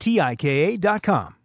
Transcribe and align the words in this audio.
T 0.00 0.18
I 0.18 0.34
K 0.34 0.74
A.com. 0.74 1.36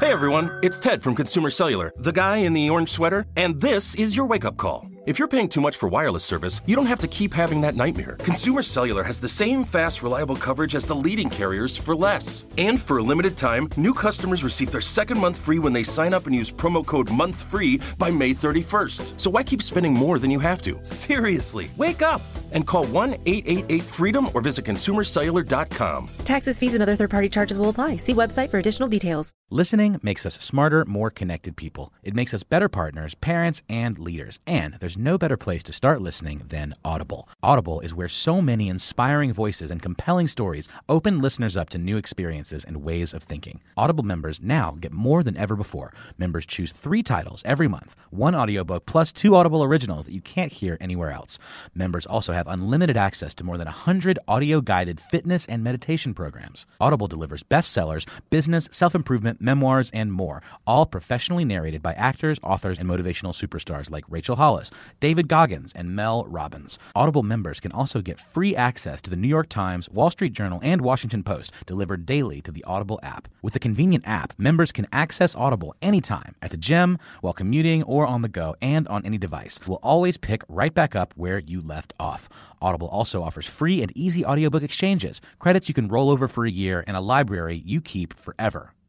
Hey 0.00 0.12
everyone, 0.12 0.50
it's 0.62 0.80
Ted 0.80 1.02
from 1.02 1.14
Consumer 1.14 1.50
Cellular, 1.50 1.92
the 1.98 2.10
guy 2.10 2.38
in 2.38 2.54
the 2.54 2.70
orange 2.70 2.88
sweater, 2.88 3.26
and 3.36 3.60
this 3.60 3.94
is 3.96 4.16
your 4.16 4.24
wake 4.24 4.46
up 4.46 4.56
call. 4.56 4.86
If 5.04 5.18
you're 5.18 5.28
paying 5.28 5.48
too 5.48 5.60
much 5.60 5.76
for 5.76 5.90
wireless 5.90 6.24
service, 6.24 6.62
you 6.66 6.74
don't 6.74 6.86
have 6.86 7.00
to 7.00 7.08
keep 7.08 7.34
having 7.34 7.60
that 7.60 7.74
nightmare. 7.74 8.16
Consumer 8.20 8.62
Cellular 8.62 9.02
has 9.02 9.20
the 9.20 9.28
same 9.28 9.62
fast, 9.62 10.02
reliable 10.02 10.36
coverage 10.36 10.74
as 10.74 10.86
the 10.86 10.94
leading 10.94 11.28
carriers 11.28 11.76
for 11.76 11.94
less. 11.94 12.46
And 12.56 12.80
for 12.80 12.96
a 12.96 13.02
limited 13.02 13.36
time, 13.36 13.68
new 13.76 13.92
customers 13.92 14.42
receive 14.42 14.70
their 14.70 14.80
second 14.80 15.18
month 15.18 15.38
free 15.38 15.58
when 15.58 15.74
they 15.74 15.82
sign 15.82 16.14
up 16.14 16.26
and 16.26 16.34
use 16.34 16.50
promo 16.50 16.84
code 16.84 17.08
MONTHFREE 17.08 17.98
by 17.98 18.10
May 18.10 18.30
31st. 18.30 19.20
So 19.20 19.30
why 19.30 19.42
keep 19.42 19.62
spending 19.62 19.92
more 19.92 20.18
than 20.18 20.30
you 20.30 20.38
have 20.38 20.62
to? 20.62 20.78
Seriously, 20.82 21.70
wake 21.76 22.02
up 22.02 22.22
and 22.52 22.66
call 22.66 22.84
1 22.86 23.14
888 23.26 23.82
freedom 23.82 24.28
or 24.34 24.40
visit 24.40 24.64
consumercellular.com. 24.64 26.08
Taxes, 26.24 26.58
fees, 26.58 26.74
and 26.74 26.82
other 26.82 26.96
third 26.96 27.10
party 27.10 27.28
charges 27.28 27.58
will 27.58 27.68
apply. 27.68 27.96
See 27.96 28.14
website 28.14 28.50
for 28.50 28.58
additional 28.58 28.88
details. 28.88 29.32
Listening 29.52 29.98
makes 30.00 30.24
us 30.24 30.34
smarter, 30.34 30.84
more 30.84 31.10
connected 31.10 31.56
people. 31.56 31.92
It 32.04 32.14
makes 32.14 32.32
us 32.32 32.44
better 32.44 32.68
partners, 32.68 33.16
parents, 33.16 33.62
and 33.68 33.98
leaders. 33.98 34.38
And 34.46 34.74
there's 34.78 34.96
no 34.96 35.18
better 35.18 35.36
place 35.36 35.64
to 35.64 35.72
start 35.72 36.00
listening 36.00 36.44
than 36.46 36.76
Audible. 36.84 37.28
Audible 37.42 37.80
is 37.80 37.92
where 37.92 38.06
so 38.06 38.40
many 38.40 38.68
inspiring 38.68 39.32
voices 39.32 39.72
and 39.72 39.82
compelling 39.82 40.28
stories 40.28 40.68
open 40.88 41.20
listeners 41.20 41.56
up 41.56 41.68
to 41.70 41.78
new 41.78 41.96
experiences 41.96 42.62
and 42.62 42.84
ways 42.84 43.12
of 43.12 43.24
thinking. 43.24 43.60
Audible 43.76 44.04
members 44.04 44.40
now 44.40 44.76
get 44.78 44.92
more 44.92 45.24
than 45.24 45.36
ever 45.36 45.56
before. 45.56 45.92
Members 46.16 46.46
choose 46.46 46.70
three 46.70 47.02
titles 47.02 47.42
every 47.44 47.66
month 47.66 47.96
one 48.10 48.34
audiobook 48.34 48.86
plus 48.86 49.12
two 49.12 49.34
Audible 49.34 49.62
originals 49.62 50.04
that 50.04 50.12
you 50.14 50.20
can't 50.20 50.52
hear 50.52 50.76
anywhere 50.80 51.10
else. 51.10 51.38
Members 51.74 52.06
also 52.06 52.32
have 52.32 52.39
unlimited 52.46 52.96
access 52.96 53.34
to 53.34 53.44
more 53.44 53.58
than 53.58 53.66
100 53.66 54.18
audio 54.28 54.60
guided 54.60 55.00
fitness 55.00 55.46
and 55.46 55.62
meditation 55.62 56.14
programs. 56.14 56.66
Audible 56.80 57.08
delivers 57.08 57.42
bestsellers, 57.42 58.06
business, 58.30 58.68
self 58.72 58.94
improvement, 58.94 59.40
memoirs, 59.40 59.90
and 59.92 60.12
more, 60.12 60.42
all 60.66 60.86
professionally 60.86 61.44
narrated 61.44 61.82
by 61.82 61.92
actors, 61.94 62.38
authors, 62.42 62.78
and 62.78 62.88
motivational 62.88 63.34
superstars 63.34 63.90
like 63.90 64.04
Rachel 64.08 64.36
Hollis, 64.36 64.70
David 65.00 65.28
Goggins, 65.28 65.72
and 65.74 65.94
Mel 65.94 66.24
Robbins. 66.26 66.78
Audible 66.94 67.22
members 67.22 67.60
can 67.60 67.72
also 67.72 68.00
get 68.00 68.18
free 68.18 68.56
access 68.56 69.02
to 69.02 69.10
the 69.10 69.16
New 69.16 69.28
York 69.28 69.48
Times, 69.48 69.88
Wall 69.90 70.10
Street 70.10 70.32
Journal, 70.32 70.60
and 70.62 70.80
Washington 70.80 71.22
Post 71.22 71.52
delivered 71.66 72.06
daily 72.06 72.40
to 72.40 72.52
the 72.52 72.64
Audible 72.64 72.98
app. 73.02 73.28
With 73.42 73.52
the 73.52 73.58
convenient 73.58 74.06
app, 74.06 74.32
members 74.38 74.72
can 74.72 74.86
access 74.92 75.34
Audible 75.34 75.74
anytime 75.82 76.34
at 76.40 76.50
the 76.50 76.56
gym, 76.56 76.98
while 77.20 77.34
commuting, 77.34 77.82
or 77.82 78.06
on 78.06 78.22
the 78.22 78.28
go, 78.28 78.56
and 78.62 78.88
on 78.88 79.04
any 79.04 79.18
device. 79.18 79.60
We'll 79.66 79.80
always 79.82 80.16
pick 80.16 80.42
right 80.48 80.72
back 80.72 80.96
up 80.96 81.12
where 81.16 81.38
you 81.38 81.60
left 81.60 81.92
off. 82.00 82.28
Audible 82.60 82.88
also 82.88 83.22
offers 83.22 83.46
free 83.46 83.82
and 83.82 83.92
easy 83.96 84.24
audiobook 84.24 84.62
exchanges, 84.62 85.20
credits 85.38 85.68
you 85.68 85.74
can 85.74 85.88
roll 85.88 86.10
over 86.10 86.28
for 86.28 86.44
a 86.44 86.50
year, 86.50 86.84
and 86.86 86.96
a 86.96 87.00
library 87.00 87.62
you 87.64 87.80
keep 87.80 88.14
forever 88.18 88.72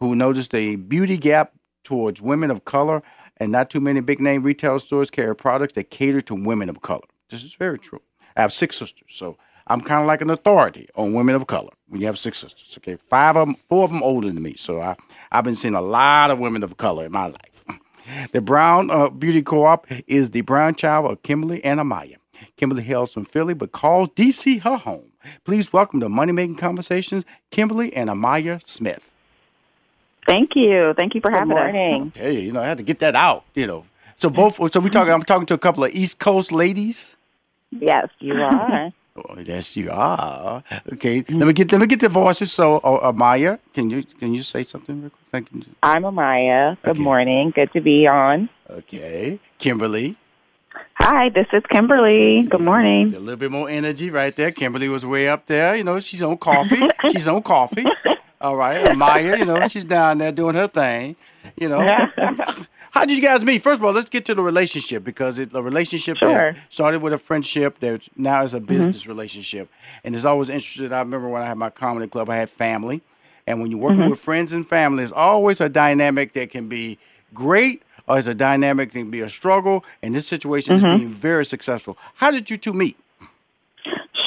who 0.00 0.14
noticed 0.14 0.54
a 0.54 0.76
beauty 0.76 1.16
gap 1.16 1.52
towards 1.84 2.20
women 2.22 2.50
of 2.50 2.64
color, 2.64 3.02
and 3.36 3.50
not 3.50 3.70
too 3.70 3.80
many 3.80 4.00
big 4.00 4.20
name 4.20 4.42
retail 4.42 4.78
stores 4.78 5.10
carry 5.10 5.34
products 5.34 5.74
that 5.74 5.90
cater 5.90 6.20
to 6.20 6.34
women 6.34 6.68
of 6.68 6.82
color. 6.82 7.06
This 7.30 7.42
is 7.42 7.54
very 7.54 7.78
true. 7.78 8.00
I 8.36 8.42
have 8.42 8.52
six 8.52 8.76
sisters, 8.76 9.08
so 9.08 9.36
I'm 9.66 9.80
kind 9.80 10.00
of 10.00 10.06
like 10.06 10.20
an 10.20 10.30
authority 10.30 10.88
on 10.94 11.12
women 11.12 11.34
of 11.34 11.46
color. 11.46 11.70
When 11.88 12.00
you 12.00 12.06
have 12.06 12.18
six 12.18 12.38
sisters, 12.38 12.74
okay, 12.78 12.96
five 12.96 13.36
of 13.36 13.46
them, 13.46 13.56
four 13.68 13.84
of 13.84 13.90
them 13.90 14.02
older 14.02 14.28
than 14.28 14.42
me, 14.42 14.54
so 14.54 14.80
I 14.80 14.96
I've 15.30 15.44
been 15.44 15.56
seeing 15.56 15.74
a 15.74 15.80
lot 15.80 16.30
of 16.30 16.38
women 16.38 16.62
of 16.62 16.76
color 16.76 17.06
in 17.06 17.12
my 17.12 17.26
life. 17.26 17.64
The 18.32 18.40
Brown 18.40 18.90
uh, 18.90 19.10
Beauty 19.10 19.42
Co-op 19.42 19.86
is 20.06 20.30
the 20.30 20.40
brown 20.40 20.74
child 20.74 21.10
of 21.10 21.22
Kimberly 21.22 21.64
and 21.64 21.78
Amaya. 21.78 22.16
Kimberly 22.56 22.82
hails 22.82 23.12
from 23.12 23.24
Philly, 23.24 23.54
but 23.54 23.72
calls 23.72 24.08
DC 24.10 24.60
her 24.62 24.76
home. 24.76 25.12
Please 25.44 25.72
welcome 25.72 26.00
to 26.00 26.08
Money 26.08 26.32
Making 26.32 26.56
Conversations, 26.56 27.24
Kimberly 27.50 27.94
and 27.94 28.10
Amaya 28.10 28.60
Smith. 28.66 29.11
Thank 30.26 30.50
you. 30.54 30.94
Thank 30.96 31.14
you 31.14 31.20
for 31.20 31.30
Good 31.30 31.38
having 31.38 31.48
morning. 31.56 32.12
us. 32.14 32.16
Hey, 32.20 32.40
you 32.40 32.52
know, 32.52 32.62
I 32.62 32.66
had 32.66 32.76
to 32.78 32.82
get 32.84 32.98
that 33.00 33.14
out. 33.16 33.44
You 33.54 33.66
know, 33.66 33.84
so 34.16 34.30
both. 34.30 34.56
So 34.72 34.80
we 34.80 34.88
talking. 34.90 35.12
I'm 35.12 35.22
talking 35.22 35.46
to 35.46 35.54
a 35.54 35.58
couple 35.58 35.84
of 35.84 35.92
East 35.92 36.18
Coast 36.18 36.52
ladies. 36.52 37.16
Yes, 37.70 38.08
you 38.20 38.34
are. 38.34 38.90
Oh, 39.14 39.36
yes, 39.44 39.76
you 39.76 39.90
are. 39.90 40.64
Okay, 40.94 41.22
let 41.28 41.46
me 41.46 41.52
get 41.52 41.70
let 41.70 41.82
me 41.82 41.86
get 41.86 42.00
the 42.00 42.08
voices. 42.08 42.50
So, 42.50 42.78
uh, 42.78 43.12
Amaya, 43.12 43.58
can 43.74 43.90
you 43.90 44.04
can 44.18 44.32
you 44.32 44.42
say 44.42 44.62
something 44.62 45.02
real 45.02 45.10
quick? 45.10 45.22
Thank 45.30 45.52
you. 45.52 45.66
I'm 45.82 46.04
Amaya. 46.04 46.78
Good 46.80 46.92
Okay. 46.92 47.02
morning. 47.02 47.52
Good 47.54 47.70
to 47.74 47.82
be 47.82 48.06
on. 48.06 48.48
Okay, 48.70 49.38
Kimberly. 49.58 50.16
Hi, 50.94 51.28
this 51.28 51.46
is 51.52 51.62
Kimberly. 51.70 52.46
Good 52.48 52.62
morning. 52.62 53.14
A 53.14 53.18
little 53.18 53.36
bit 53.36 53.50
more 53.50 53.68
energy 53.68 54.08
right 54.08 54.34
there. 54.34 54.50
Kimberly 54.50 54.88
was 54.88 55.04
way 55.04 55.28
up 55.28 55.44
there. 55.44 55.76
You 55.76 55.84
know, 55.84 56.00
she's 56.00 56.22
on 56.22 56.38
coffee. 56.38 56.80
she's 57.12 57.28
on 57.28 57.42
coffee. 57.42 57.84
All 58.42 58.56
right, 58.56 58.96
Maya, 58.96 59.38
You 59.38 59.44
know, 59.44 59.68
she's 59.68 59.84
down 59.84 60.18
there 60.18 60.32
doing 60.32 60.56
her 60.56 60.66
thing. 60.66 61.14
You 61.56 61.68
know, 61.68 61.80
how 62.90 63.04
did 63.04 63.16
you 63.16 63.22
guys 63.22 63.44
meet? 63.44 63.62
First 63.62 63.80
of 63.80 63.84
all, 63.84 63.92
let's 63.92 64.10
get 64.10 64.24
to 64.26 64.34
the 64.34 64.42
relationship 64.42 65.04
because 65.04 65.38
it, 65.38 65.52
the 65.52 65.62
relationship 65.62 66.16
Sure. 66.16 66.56
started 66.68 67.02
with 67.02 67.12
a 67.12 67.18
friendship 67.18 67.78
that 67.80 68.08
now 68.16 68.42
is 68.42 68.52
a 68.52 68.58
mm-hmm. 68.58 68.66
business 68.66 69.06
relationship, 69.06 69.70
and 70.02 70.14
it's 70.14 70.24
always 70.24 70.50
interesting. 70.50 70.92
I 70.92 70.98
remember 70.98 71.28
when 71.28 71.42
I 71.42 71.46
had 71.46 71.56
my 71.56 71.70
comedy 71.70 72.08
club, 72.08 72.28
I 72.28 72.36
had 72.36 72.50
family, 72.50 73.02
and 73.46 73.60
when 73.60 73.70
you're 73.70 73.80
working 73.80 74.00
mm-hmm. 74.00 74.10
with 74.10 74.20
friends 74.20 74.52
and 74.52 74.66
family, 74.66 74.98
there's 74.98 75.12
always 75.12 75.60
a 75.60 75.68
dynamic 75.68 76.32
that 76.32 76.50
can 76.50 76.68
be 76.68 76.98
great. 77.32 77.82
Or 78.08 78.18
it's 78.18 78.26
a 78.26 78.34
dynamic 78.34 78.90
that 78.90 78.98
can 78.98 79.12
be 79.12 79.20
a 79.20 79.30
struggle, 79.30 79.84
and 80.02 80.12
this 80.12 80.26
situation 80.26 80.74
is 80.74 80.82
mm-hmm. 80.82 80.96
being 80.96 81.08
very 81.08 81.44
successful. 81.44 81.96
How 82.16 82.32
did 82.32 82.50
you 82.50 82.56
two 82.56 82.72
meet? 82.72 82.96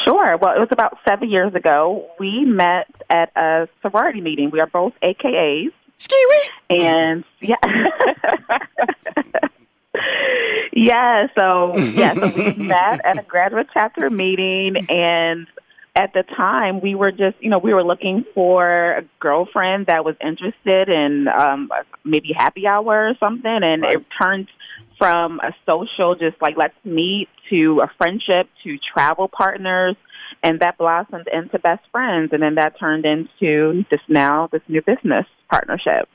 Sure. 0.05 0.37
Well, 0.37 0.55
it 0.55 0.59
was 0.59 0.69
about 0.71 0.97
seven 1.07 1.29
years 1.29 1.53
ago. 1.55 2.07
We 2.19 2.45
met 2.45 2.87
at 3.09 3.31
a 3.35 3.67
sorority 3.81 4.21
meeting. 4.21 4.51
We 4.51 4.59
are 4.59 4.67
both 4.67 4.93
AKAs. 5.03 5.71
Skee-wee. 5.97 6.49
And 6.77 7.23
yeah. 7.41 7.55
yeah, 10.73 11.27
so 11.37 11.75
yeah, 11.77 12.13
so 12.13 12.27
we 12.35 12.53
met 12.57 13.01
at 13.05 13.17
a 13.17 13.23
graduate 13.23 13.67
chapter 13.73 14.09
meeting 14.09 14.75
and 14.89 15.47
at 15.95 16.11
the 16.13 16.23
time 16.35 16.81
we 16.81 16.93
were 16.95 17.11
just 17.11 17.37
you 17.39 17.49
know, 17.49 17.57
we 17.59 17.73
were 17.73 17.83
looking 17.83 18.25
for 18.33 18.91
a 18.97 19.03
girlfriend 19.19 19.85
that 19.87 20.03
was 20.03 20.15
interested 20.19 20.89
in 20.89 21.27
um 21.29 21.69
maybe 22.03 22.33
happy 22.35 22.67
hour 22.67 23.07
or 23.09 23.13
something 23.19 23.59
and 23.63 23.81
Right. 23.83 23.97
it 23.97 24.05
turned 24.21 24.47
from 24.97 25.39
a 25.39 25.51
social 25.69 26.15
just 26.15 26.41
like 26.41 26.55
let's 26.57 26.75
meet 26.83 27.27
to 27.49 27.81
a 27.81 27.91
friendship 27.97 28.47
to 28.63 28.77
travel 28.93 29.27
partners 29.27 29.95
and 30.43 30.59
that 30.59 30.77
blossomed 30.77 31.27
into 31.31 31.59
best 31.59 31.81
friends, 31.91 32.29
and 32.31 32.41
then 32.41 32.55
that 32.55 32.79
turned 32.79 33.05
into 33.05 33.83
this 33.89 34.01
now 34.07 34.47
this 34.51 34.61
new 34.67 34.81
business 34.81 35.25
partnership. 35.49 36.07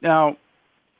Now, 0.00 0.36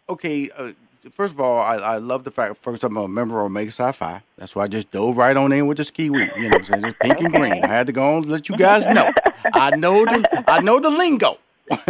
okay. 0.09 0.51
Uh, 0.51 0.73
first 1.11 1.35
of 1.35 1.41
all, 1.41 1.61
I, 1.61 1.77
I 1.77 1.97
love 1.99 2.25
the 2.25 2.31
fact. 2.31 2.57
First, 2.59 2.85
I'm 2.85 2.97
a 2.97 3.09
member 3.09 3.41
of 3.41 3.47
Omega 3.47 3.71
Phi. 3.93 4.23
That's 4.37 4.55
why 4.55 4.65
I 4.65 4.69
just 4.69 4.91
dove 4.91 5.17
right 5.17 5.37
on 5.37 5.53
in 5.53 5.67
with 5.67 5.79
the 5.79 5.85
ski 5.85 6.11
week. 6.11 6.31
You 6.37 6.43
know, 6.43 6.49
what 6.49 6.57
I'm 6.57 6.65
saying 6.65 6.83
just 6.83 6.99
pink 7.01 7.21
and 7.21 7.33
green. 7.35 7.65
I 7.65 7.69
had 7.69 7.87
to 7.87 7.93
go 7.93 8.19
and 8.19 8.27
let 8.27 8.49
you 8.49 8.57
guys 8.57 8.87
know. 8.87 9.11
I 9.55 9.71
know 9.77 10.05
the 10.05 10.45
I 10.49 10.61
know 10.61 10.81
the 10.81 10.91
lingo. 10.91 11.39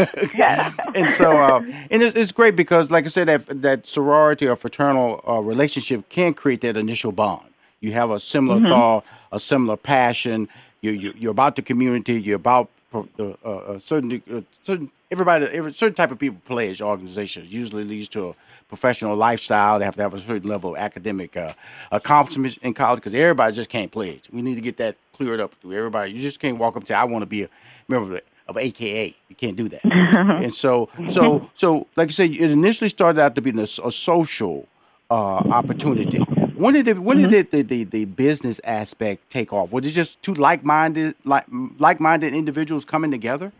and 0.95 1.09
so, 1.11 1.37
uh, 1.39 1.61
and 1.91 2.03
it's, 2.03 2.17
it's, 2.17 2.33
great 2.33 2.57
because, 2.57 2.91
like 2.91 3.05
I 3.05 3.09
said, 3.09 3.29
that 3.29 3.63
that 3.63 3.87
sorority 3.87 4.47
or 4.47 4.57
fraternal 4.57 5.23
uh, 5.29 5.41
relationship 5.41 6.09
can 6.09 6.33
create 6.33 6.63
that 6.63 6.77
initial 6.77 7.13
bond. 7.13 7.49
You 7.81 7.93
have 7.93 8.11
a 8.11 8.19
similar 8.19 8.59
mm-hmm. 8.59 8.69
thought, 8.69 9.05
a 9.33 9.39
similar 9.39 9.77
passion. 9.77 10.49
You, 10.81 10.93
you 10.93 11.15
you're 11.19 11.31
about 11.31 11.57
the 11.57 11.63
community. 11.63 12.21
You're 12.21 12.37
about 12.37 12.71
the 13.17 13.37
uh, 13.45 13.75
a 13.75 13.81
certain 13.81 14.23
uh, 14.33 14.41
certain 14.63 14.91
everybody 15.11 15.47
every 15.47 15.73
certain 15.73 15.95
type 15.95 16.11
of 16.11 16.19
people 16.19 16.41
pledge 16.47 16.81
organizations 16.81 17.53
usually 17.53 17.85
leads 17.85 18.09
to 18.09 18.31
a 18.31 18.35
professional 18.69 19.15
lifestyle. 19.15 19.79
They 19.79 19.85
have 19.85 19.97
to 19.97 20.03
have 20.03 20.15
a 20.15 20.19
certain 20.19 20.49
level 20.49 20.73
of 20.73 20.79
academic 20.79 21.37
uh, 21.37 21.53
accomplishment 21.93 22.59
in 22.59 22.75
college 22.75 23.01
because 23.01 23.15
everybody 23.15 23.55
just 23.55 23.71
can't 23.71 23.91
pledge. 23.91 24.29
We 24.33 24.43
need 24.43 24.57
to 24.57 24.61
get 24.61 24.77
that 24.79 24.97
cleared 25.13 25.41
up 25.41 25.61
to 25.63 25.73
everybody. 25.73 26.13
You 26.13 26.21
just 26.21 26.41
can't 26.41 26.59
walk 26.59 26.77
up 26.77 26.85
to 26.85 26.95
"I 26.95 27.05
want 27.05 27.23
to 27.23 27.27
be 27.27 27.45
a 27.45 27.49
member 27.89 28.17
of, 28.17 28.21
of 28.49 28.57
AKA." 28.57 29.17
You 29.29 29.37
can't 29.37 29.57
do 29.57 29.69
that. 29.69 29.85
and 29.85 30.55
so, 30.55 30.89
so, 31.09 31.51
so, 31.55 31.87
like 31.97 32.09
I 32.09 32.13
said, 32.13 32.31
it 32.31 32.51
initially 32.51 32.91
started 32.91 33.21
out 33.21 33.35
to 33.35 33.41
be 33.41 33.51
a, 33.51 33.63
a 33.63 33.93
social 33.93 34.69
uh, 35.11 35.15
opportunity. 35.15 36.19
When 36.19 36.75
did 36.75 36.89
it, 36.89 36.99
when 36.99 37.19
mm-hmm. 37.19 37.31
did 37.31 37.51
the, 37.51 37.63
the, 37.63 37.85
the 37.85 38.05
business 38.07 38.61
aspect 38.65 39.29
take 39.31 39.53
off? 39.53 39.73
Was 39.73 39.87
it 39.87 39.91
just 39.91 40.23
two 40.23 40.35
like 40.35 40.65
minded 40.65 41.15
like 41.25 41.45
like 41.79 42.01
minded 42.01 42.35
individuals 42.35 42.85
coming 42.85 43.11
together? 43.11 43.53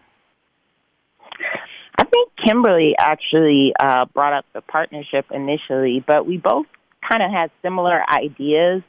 I 1.99 2.05
think 2.05 2.31
Kimberly 2.45 2.95
actually 2.99 3.75
uh, 3.79 4.07
brought 4.07 4.33
up 4.33 4.47
the 4.53 4.61
partnership 4.61 5.27
initially, 5.31 6.05
but 6.07 6.27
we 6.27 6.39
both 6.39 6.67
kind 7.09 7.23
of 7.23 7.31
had 7.31 7.51
similar 7.63 8.03
ideas 8.11 8.83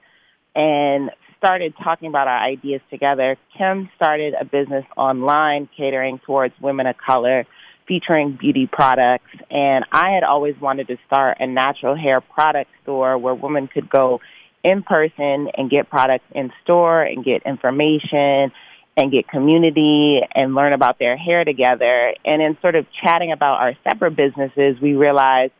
and 0.55 1.11
started 1.37 1.73
talking 1.83 2.09
about 2.09 2.27
our 2.27 2.43
ideas 2.43 2.81
together. 2.89 3.37
Kim 3.57 3.89
started 3.95 4.33
a 4.39 4.45
business 4.45 4.85
online 4.95 5.69
catering 5.77 6.19
towards 6.25 6.53
women 6.61 6.87
of 6.87 6.95
color, 6.97 7.45
featuring 7.87 8.37
beauty 8.39 8.69
products, 8.71 9.29
and 9.49 9.85
I 9.91 10.11
had 10.11 10.23
always 10.23 10.59
wanted 10.59 10.87
to 10.87 10.97
start 11.07 11.37
a 11.39 11.47
natural 11.47 11.95
hair 11.95 12.21
product 12.21 12.69
store 12.83 13.17
where 13.17 13.33
women 13.33 13.67
could 13.67 13.89
go 13.89 14.19
in 14.63 14.83
person 14.83 15.47
and 15.55 15.69
get 15.69 15.89
products 15.89 16.25
in 16.31 16.51
store 16.63 17.01
and 17.03 17.23
get 17.23 17.43
information 17.45 18.51
and 18.97 19.11
get 19.11 19.27
community 19.27 20.19
and 20.35 20.55
learn 20.55 20.73
about 20.73 20.99
their 20.99 21.15
hair 21.15 21.45
together. 21.45 22.13
And 22.25 22.41
in 22.41 22.57
sort 22.61 22.75
of 22.75 22.85
chatting 23.03 23.31
about 23.31 23.61
our 23.61 23.73
separate 23.83 24.15
businesses, 24.15 24.81
we 24.81 24.95
realized, 24.95 25.53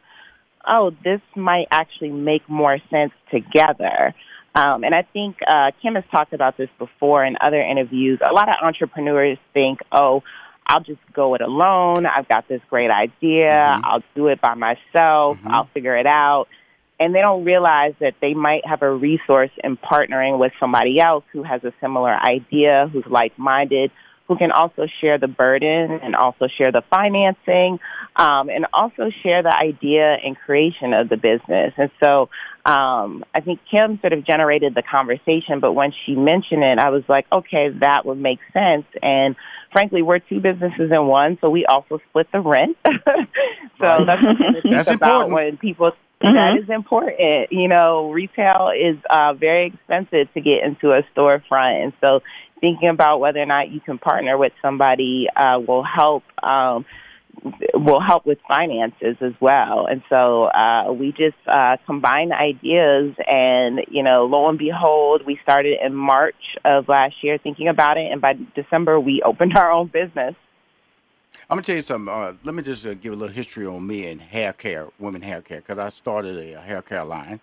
oh, 0.68 0.92
this 1.04 1.22
might 1.36 1.68
actually 1.72 2.10
make 2.10 2.50
more 2.50 2.80
sense 2.90 3.14
together. 3.32 4.14
Um, 4.56 4.84
and 4.84 4.96
I 4.96 5.04
think 5.14 5.38
uh, 5.48 5.72
Kim 5.82 5.96
has 5.96 6.04
talked 6.12 6.34
about 6.34 6.58
this 6.58 6.70
before 6.80 7.24
in 7.24 7.38
other 7.40 7.62
interviews. 7.62 8.20
A 8.28 8.34
lot 8.34 8.50
of 8.50 8.56
entrepreneurs 8.64 9.38
think, 9.54 9.80
oh, 9.92 10.24
I'll 10.66 10.84
just 10.84 11.00
go 11.14 11.36
it 11.36 11.42
alone. 11.42 12.06
I've 12.06 12.28
got 12.28 12.48
this 12.48 12.62
great 12.70 12.90
idea. 12.90 13.52
Mm-hmm. 13.52 13.86
I'll 13.86 14.04
do 14.16 14.28
it 14.28 14.42
by 14.42 14.56
myself. 14.56 15.38
Mm-hmm. 15.38 15.48
I'll 15.48 15.70
figure 15.74 15.96
it 15.96 16.08
out 16.08 16.48
and 17.00 17.14
they 17.14 17.20
don't 17.20 17.46
realize 17.46 17.94
that 18.00 18.16
they 18.22 18.34
might 18.34 18.66
have 18.66 18.82
a 18.82 18.92
resource 18.92 19.52
in 19.64 19.78
partnering 19.78 20.40
with 20.40 20.52
somebody 20.60 21.00
else 21.00 21.24
who 21.32 21.44
has 21.44 21.64
a 21.64 21.72
similar 21.80 22.14
idea, 22.14 22.90
who's 22.92 23.06
like 23.08 23.38
minded, 23.38 23.92
who 24.28 24.38
can 24.38 24.52
also 24.52 24.88
share 25.02 25.18
the 25.18 25.28
burden 25.28 26.00
and 26.04 26.16
also 26.16 26.48
share 26.58 26.72
the 26.72 26.84
financing, 26.90 27.80
um, 28.16 28.50
and 28.50 28.66
also 28.74 29.10
share 29.24 29.42
the 29.42 29.56
idea 29.56 30.18
and 30.24 30.38
creation 30.38 30.94
of 30.94 31.10
the 31.10 31.16
business. 31.16 31.74
And 31.78 31.90
so 32.04 32.30
um, 32.66 33.24
I 33.34 33.40
think 33.40 33.62
Kim 33.72 34.00
sort 34.02 34.14
of 34.14 34.26
generated 34.26 34.76
the 34.76 34.84
conversation, 34.84 35.62
but 35.62 35.74
when 35.74 35.94
she 36.06 36.16
mentioned 36.16 36.64
it, 36.64 36.80
I 36.80 36.90
was 36.90 37.04
like, 37.08 37.26
okay, 37.32 37.70
that 37.80 38.06
would 38.06 38.20
make 38.20 38.40
sense. 38.52 38.86
And 39.02 39.36
frankly, 39.72 40.02
we're 40.02 40.20
two 40.20 40.42
businesses 40.42 40.92
in 40.92 41.08
one, 41.08 41.38
so 41.40 41.50
we 41.50 41.66
also 41.66 42.00
split 42.10 42.28
the 42.34 42.42
rent. 42.42 42.78
so 42.86 44.04
that's 44.06 44.24
something 44.24 44.62
to 44.62 44.70
think 44.70 44.88
about 44.88 45.30
when 45.30 45.58
people 45.58 45.94
Mm-hmm. 46.22 46.34
That 46.34 46.64
is 46.64 46.70
important. 46.70 47.52
You 47.52 47.68
know, 47.68 48.12
retail 48.12 48.72
is 48.76 48.98
uh, 49.08 49.34
very 49.34 49.68
expensive 49.68 50.34
to 50.34 50.42
get 50.42 50.64
into 50.66 50.92
a 50.92 51.04
storefront, 51.16 51.84
and 51.84 51.94
so 52.02 52.22
thinking 52.60 52.90
about 52.90 53.20
whether 53.20 53.40
or 53.40 53.46
not 53.46 53.70
you 53.70 53.80
can 53.80 53.98
partner 53.98 54.38
with 54.38 54.54
somebody 54.62 55.28
uh, 55.36 55.60
will 55.60 55.84
help. 55.84 56.24
Um, 56.44 56.86
will 57.76 58.02
help 58.02 58.26
with 58.26 58.40
finances 58.48 59.16
as 59.22 59.34
well. 59.40 59.86
And 59.86 60.02
so 60.10 60.46
uh, 60.46 60.92
we 60.92 61.12
just 61.12 61.38
uh, 61.46 61.78
combined 61.86 62.34
ideas, 62.34 63.14
and 63.28 63.82
you 63.90 64.02
know, 64.02 64.26
lo 64.26 64.50
and 64.50 64.58
behold, 64.58 65.22
we 65.26 65.40
started 65.44 65.78
in 65.84 65.94
March 65.94 66.36
of 66.66 66.90
last 66.90 67.16
year 67.22 67.38
thinking 67.38 67.68
about 67.68 67.98
it, 67.98 68.12
and 68.12 68.22
by 68.22 68.34
December 68.56 69.00
we 69.00 69.22
opened 69.24 69.56
our 69.56 69.72
own 69.72 69.88
business. 69.88 70.34
I'm 71.50 71.56
gonna 71.56 71.62
tell 71.62 71.76
you 71.76 71.82
something. 71.82 72.14
Uh, 72.14 72.34
let 72.44 72.56
me 72.56 72.64
just 72.64 72.86
uh, 72.86 72.94
give 72.94 73.14
a 73.14 73.16
little 73.16 73.34
history 73.34 73.66
on 73.66 73.86
me 73.86 74.08
and 74.08 74.20
hair 74.20 74.54
care, 74.54 74.88
women 75.00 75.22
hair 75.22 75.42
care, 75.42 75.62
because 75.62 75.78
I 75.78 75.90
started 75.90 76.38
a, 76.38 76.54
a, 76.54 76.62
hair 76.62 76.82
care 76.82 77.06
line. 77.06 77.40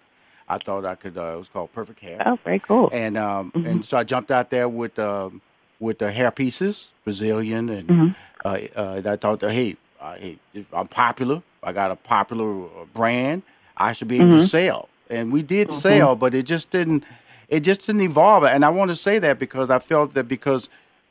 I 0.48 0.58
thought 0.58 0.84
I 0.84 0.94
could. 0.94 1.16
Uh, 1.16 1.34
it 1.34 1.38
was 1.38 1.48
called 1.48 1.72
Perfect 1.72 2.00
Hair. 2.00 2.22
Oh, 2.26 2.38
very 2.44 2.58
cool. 2.58 2.90
And 2.92 3.16
um, 3.16 3.52
mm-hmm. 3.52 3.66
and 3.66 3.84
so 3.84 3.96
I 3.96 4.04
jumped 4.04 4.30
out 4.30 4.50
there 4.50 4.68
with 4.68 4.98
um, 4.98 5.40
with 5.80 5.98
the 5.98 6.12
hair 6.12 6.30
pieces, 6.30 6.92
Brazilian, 7.04 7.68
and 7.68 7.88
mm-hmm. 7.88 8.08
uh, 8.44 8.58
uh, 8.76 9.02
I 9.04 9.16
thought 9.16 9.40
that 9.40 9.52
hey, 9.52 9.76
uh, 10.00 10.14
hey, 10.14 10.38
I'm 10.72 10.88
popular. 10.88 11.42
I 11.62 11.72
got 11.72 11.90
a 11.90 11.96
popular 11.96 12.64
uh, 12.64 12.84
brand. 12.92 13.42
I 13.76 13.92
should 13.92 14.08
be 14.08 14.16
able 14.16 14.26
mm-hmm. 14.26 14.38
to 14.38 14.46
sell. 14.46 14.88
And 15.10 15.32
we 15.32 15.42
did 15.42 15.68
mm-hmm. 15.68 15.78
sell, 15.78 16.16
but 16.16 16.34
it 16.34 16.44
just 16.44 16.70
didn't. 16.70 17.04
It 17.48 17.60
just 17.60 17.86
didn't 17.86 18.02
evolve. 18.02 18.44
And 18.44 18.64
I 18.64 18.70
want 18.70 18.90
to 18.90 18.96
say 18.96 19.18
that 19.18 19.38
because 19.38 19.70
I 19.70 19.78
felt 19.78 20.14
that 20.14 20.24
because 20.24 20.68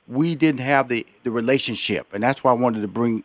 we 0.08 0.36
didn't 0.36 0.62
have 0.62 0.90
the, 0.90 1.06
the 1.24 1.32
relationship, 1.32 2.08
and 2.14 2.24
that's 2.24 2.44
why 2.44 2.52
I 2.52 2.56
wanted 2.56 2.82
to 2.82 2.88
bring 2.88 3.24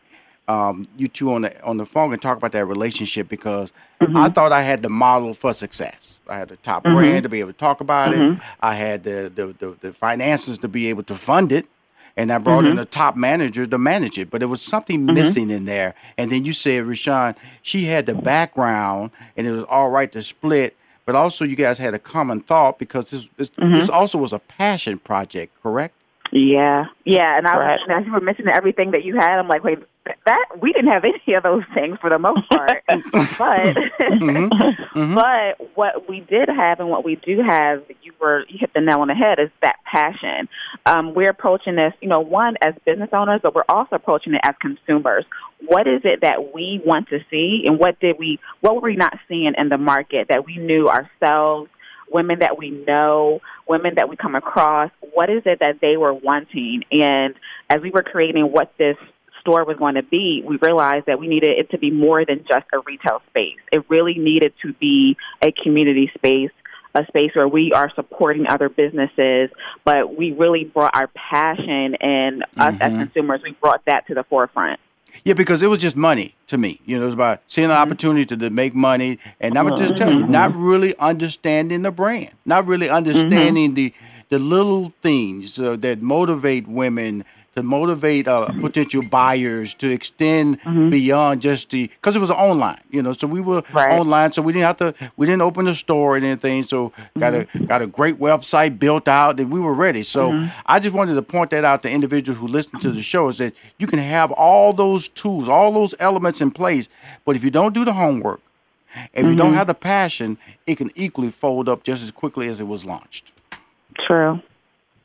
um, 0.49 0.89
you 0.97 1.09
two 1.09 1.33
on 1.33 1.43
the 1.43 1.63
on 1.63 1.77
the 1.77 1.87
phone 1.87 2.13
and 2.13 2.21
talk 2.21 2.39
about 2.39 2.53
that 2.53 2.65
relationship 2.65 3.29
because 3.29 3.73
mm-hmm. 4.01 4.17
I 4.17 4.31
thought 4.31 4.51
I 4.51 4.63
had 4.63 4.83
the 4.83 4.89
model 4.89 5.35
for 5.35 5.53
success. 5.53 6.19
I 6.27 6.39
had 6.39 6.49
the 6.49 6.57
top 6.57 6.85
mm-hmm. 6.85 6.97
brand 6.97 7.23
to 7.25 7.29
be 7.29 7.41
able 7.41 7.53
to 7.53 7.59
talk 7.59 7.81
about 7.81 8.13
mm-hmm. 8.13 8.37
it. 8.37 8.43
I 8.61 8.75
had 8.75 9.05
the, 9.05 9.31
the, 9.35 9.55
the 9.59 9.77
the 9.81 9.93
finances 9.93 10.59
to 10.59 10.69
be 10.69 10.89
able 10.89 11.03
to 11.05 11.15
fund 11.15 11.53
it, 11.53 11.67
and 12.17 12.33
I 12.33 12.39
brought 12.39 12.65
in 12.65 12.73
mm-hmm. 12.73 12.81
a 12.81 12.87
top 12.87 13.15
manager 13.15 13.67
to 13.67 13.79
manage 13.79 14.19
it. 14.19 14.31
But 14.31 14.39
there 14.39 14.49
was 14.49 14.63
something 14.63 15.07
mm-hmm. 15.07 15.15
missing 15.15 15.51
in 15.51 15.67
there. 15.67 15.95
And 16.17 16.33
then 16.33 16.45
you 16.47 16.55
said, 16.55 16.85
Rushion, 16.85 17.37
she 17.63 17.85
had 17.85 18.07
the 18.07 18.15
background, 18.15 19.11
and 19.37 19.47
it 19.47 19.53
was 19.53 19.65
all 19.65 19.91
right 19.91 20.11
to 20.13 20.23
split. 20.23 20.77
But 21.05 21.15
also, 21.15 21.45
you 21.45 21.57
guys 21.57 21.79
had 21.79 21.95
a 21.95 21.99
common 21.99 22.41
thought 22.41 22.79
because 22.79 23.07
this 23.07 23.29
this, 23.37 23.51
mm-hmm. 23.51 23.75
this 23.75 23.89
also 23.89 24.19
was 24.19 24.33
a 24.33 24.39
passion 24.39 24.99
project, 24.99 25.55
correct? 25.63 25.95
Yeah, 26.33 26.87
yeah, 27.05 27.39
and 27.39 27.47
I 27.47 27.57
was, 27.57 27.81
as 27.89 28.05
you 28.05 28.13
were 28.13 28.21
mentioning 28.21 28.53
everything 28.53 28.91
that 28.91 29.05
you 29.05 29.17
had, 29.17 29.39
I'm 29.39 29.49
like, 29.49 29.65
wait, 29.65 29.79
that 30.25 30.47
we 30.61 30.73
didn't 30.73 30.93
have 30.93 31.05
any 31.05 31.35
of 31.35 31.43
those 31.43 31.63
things 31.75 31.99
for 32.01 32.11
the 32.11 32.19
most 32.19 32.49
part, 32.51 32.83
but 32.89 33.01
mm-hmm. 33.01 34.99
Mm-hmm. 34.99 35.15
but 35.15 35.77
what 35.77 36.09
we 36.09 36.21
did 36.21 36.49
have 36.49 36.81
and 36.81 36.89
what 36.89 37.05
we 37.05 37.17
do 37.17 37.41
have, 37.47 37.83
you 38.03 38.13
were 38.21 38.45
you 38.49 38.59
hit 38.59 38.73
the 38.75 38.81
nail 38.81 39.01
on 39.01 39.09
the 39.09 39.15
head, 39.15 39.39
is 39.39 39.51
that 39.63 39.77
passion. 39.85 40.49
Um, 40.87 41.15
we're 41.15 41.31
approaching 41.31 41.77
this, 41.77 41.93
you 42.01 42.09
know, 42.09 42.21
one 42.21 42.57
as 42.63 42.75
business 42.85 43.11
owners, 43.13 43.41
but 43.43 43.55
we're 43.55 43.65
also 43.69 43.97
approaching 43.97 44.35
it 44.35 44.41
as 44.43 44.55
consumers. 44.61 45.25
What 45.67 45.87
is 45.87 46.03
it 46.05 46.21
that 46.23 46.55
we 46.55 46.81
want 46.85 47.09
to 47.09 47.19
see, 47.31 47.65
and 47.67 47.79
what 47.79 47.99
did 48.01 48.17
we, 48.19 48.39
what 48.61 48.77
were 48.77 48.89
we 48.89 48.97
not 48.97 49.19
seeing 49.29 49.53
in 49.57 49.69
the 49.69 49.79
market 49.79 50.29
that 50.29 50.45
we 50.47 50.57
knew 50.57 50.89
ourselves? 50.89 51.71
women 52.11 52.39
that 52.41 52.59
we 52.59 52.71
know, 52.71 53.41
women 53.69 53.95
that 53.97 54.09
we 54.09 54.17
come 54.17 54.35
across, 54.35 54.91
what 55.13 55.31
is 55.31 55.43
it 55.45 55.61
that 55.61 55.81
they 55.81 55.97
were 55.97 56.15
wanting? 56.15 56.83
And 56.91 57.35
as 57.69 57.83
we 57.83 57.91
were 57.91 58.03
creating 58.03 58.45
what 58.45 58.73
this 58.79 58.97
store 59.41 59.65
was 59.65 59.77
going 59.77 59.95
to 59.95 60.03
be, 60.03 60.43
we 60.47 60.57
realized 60.57 61.07
that 61.07 61.19
we 61.19 61.29
needed 61.29 61.59
it 61.59 61.71
to 61.71 61.79
be 61.79 61.91
more 61.91 62.25
than 62.25 62.45
just 62.49 62.67
a 62.73 62.81
retail 62.81 63.23
space. 63.31 63.59
It 63.73 63.85
really 63.89 64.15
needed 64.15 64.53
to 64.63 64.73
be 64.75 65.17
a 65.43 65.53
community 65.53 66.11
space, 66.15 66.51
a 66.95 67.07
space 67.07 67.33
where 67.35 67.49
we 67.49 67.73
are 67.73 67.91
supporting 67.95 68.47
other 68.47 68.69
businesses, 68.69 69.51
but 69.85 70.17
we 70.17 70.33
really 70.33 70.65
brought 70.65 70.95
our 70.95 71.09
passion 71.09 71.97
and 72.01 72.43
mm-hmm. 72.43 72.61
us 72.61 72.75
as 72.81 72.93
mm-hmm. 72.93 73.03
consumers, 73.03 73.41
we 73.43 73.53
brought 73.53 73.85
that 73.87 74.07
to 74.09 74.15
the 74.15 74.25
forefront. 74.25 74.81
Yeah, 75.25 75.35
because 75.35 75.63
it 75.63 75.67
was 75.69 75.79
just 75.79 75.97
money 75.97 76.37
to 76.47 76.59
me. 76.59 76.81
You 76.85 76.97
know, 76.97 77.03
it 77.03 77.07
was 77.07 77.15
about 77.15 77.43
seeing 77.49 77.67
an 77.67 77.71
mm-hmm. 77.71 77.83
opportunity 77.83 78.27
to, 78.27 78.37
to 78.37 78.51
make 78.51 78.75
money, 78.75 79.19
and 79.41 79.59
I 79.59 79.63
would 79.63 79.77
just 79.77 79.97
tell 79.97 80.13
you, 80.13 80.27
not 80.27 80.53
mm-hmm. 80.53 80.63
really 80.63 80.97
understanding 80.99 81.83
the 81.83 81.91
brand, 81.91 82.31
not 82.45 82.67
really 82.67 82.89
understanding 82.89 83.71
mm-hmm. 83.71 83.75
the 83.75 83.95
the 84.31 84.39
little 84.39 84.93
things 85.03 85.59
uh, 85.59 85.77
that 85.77 86.03
motivate 86.03 86.69
women 86.69 87.25
to 87.55 87.63
motivate 87.63 88.29
uh, 88.29 88.47
potential 88.61 89.03
buyers 89.03 89.75
to 89.75 89.91
extend 89.91 90.61
Mm-hmm. 90.61 90.91
beyond 90.91 91.41
just 91.43 91.71
the 91.71 91.89
because 91.89 92.15
it 92.15 92.21
was 92.21 92.31
online, 92.31 92.81
you 92.91 93.03
know. 93.03 93.13
So 93.13 93.27
we 93.27 93.41
were 93.41 93.63
Right. 93.73 93.91
online, 93.91 94.33
so 94.33 94.43
we 94.43 94.53
didn't 94.53 94.67
have 94.67 94.77
to 94.79 94.95
we 95.17 95.27
didn't 95.27 95.43
open 95.43 95.67
a 95.67 95.75
store 95.75 96.15
or 96.15 96.17
anything. 96.17 96.63
So 96.63 96.93
got 97.19 97.35
a 97.35 97.39
Mm-hmm. 97.45 97.67
got 97.67 97.83
a 97.83 97.87
great 97.87 98.19
website 98.19 98.79
built 98.79 99.09
out, 99.09 99.41
and 99.41 99.51
we 99.51 99.61
were 99.61 99.75
ready. 99.75 100.03
So 100.03 100.33
Mm-hmm. 100.33 100.61
I 100.67 100.79
just 100.79 100.95
wanted 100.95 101.15
to 101.15 101.23
point 101.23 101.51
that 101.51 101.65
out 101.65 101.83
to 101.83 101.91
individuals 101.91 102.39
who 102.39 102.47
listen 102.47 102.79
to 102.81 102.91
the 102.91 103.03
show 103.03 103.29
is 103.29 103.39
that 103.39 103.55
you 103.79 103.87
can 103.87 103.99
have 103.99 104.31
all 104.33 104.73
those 104.73 105.09
tools, 105.09 105.49
all 105.49 105.73
those 105.73 105.95
elements 105.99 106.41
in 106.41 106.51
place, 106.51 106.89
but 107.25 107.35
if 107.37 107.43
you 107.45 107.51
don't 107.51 107.73
do 107.75 107.85
the 107.85 107.95
homework, 107.95 108.41
if 109.13 109.25
you 109.27 109.35
don't 109.35 109.55
have 109.55 109.67
the 109.67 109.75
passion, 109.75 110.39
it 110.67 110.77
can 110.77 110.91
equally 110.95 111.31
fold 111.31 111.69
up 111.69 111.83
just 111.83 112.03
as 112.03 112.11
quickly 112.11 112.49
as 112.49 112.61
it 112.61 112.67
was 112.67 112.85
launched. 112.85 113.33
True. 114.07 114.41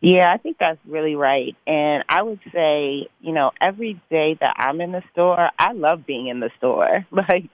Yeah, 0.03 0.31
I 0.33 0.37
think 0.37 0.57
that's 0.59 0.79
really 0.85 1.15
right. 1.15 1.55
And 1.65 2.03
I 2.09 2.21
would 2.21 2.39
say, 2.53 3.07
you 3.21 3.31
know, 3.31 3.51
every 3.61 3.93
day 4.09 4.37
that 4.41 4.53
I'm 4.57 4.81
in 4.81 4.91
the 4.91 5.01
store, 5.13 5.49
I 5.57 5.71
love 5.71 6.05
being 6.05 6.27
in 6.27 6.39
the 6.39 6.49
store. 6.57 7.05
Like 7.11 7.49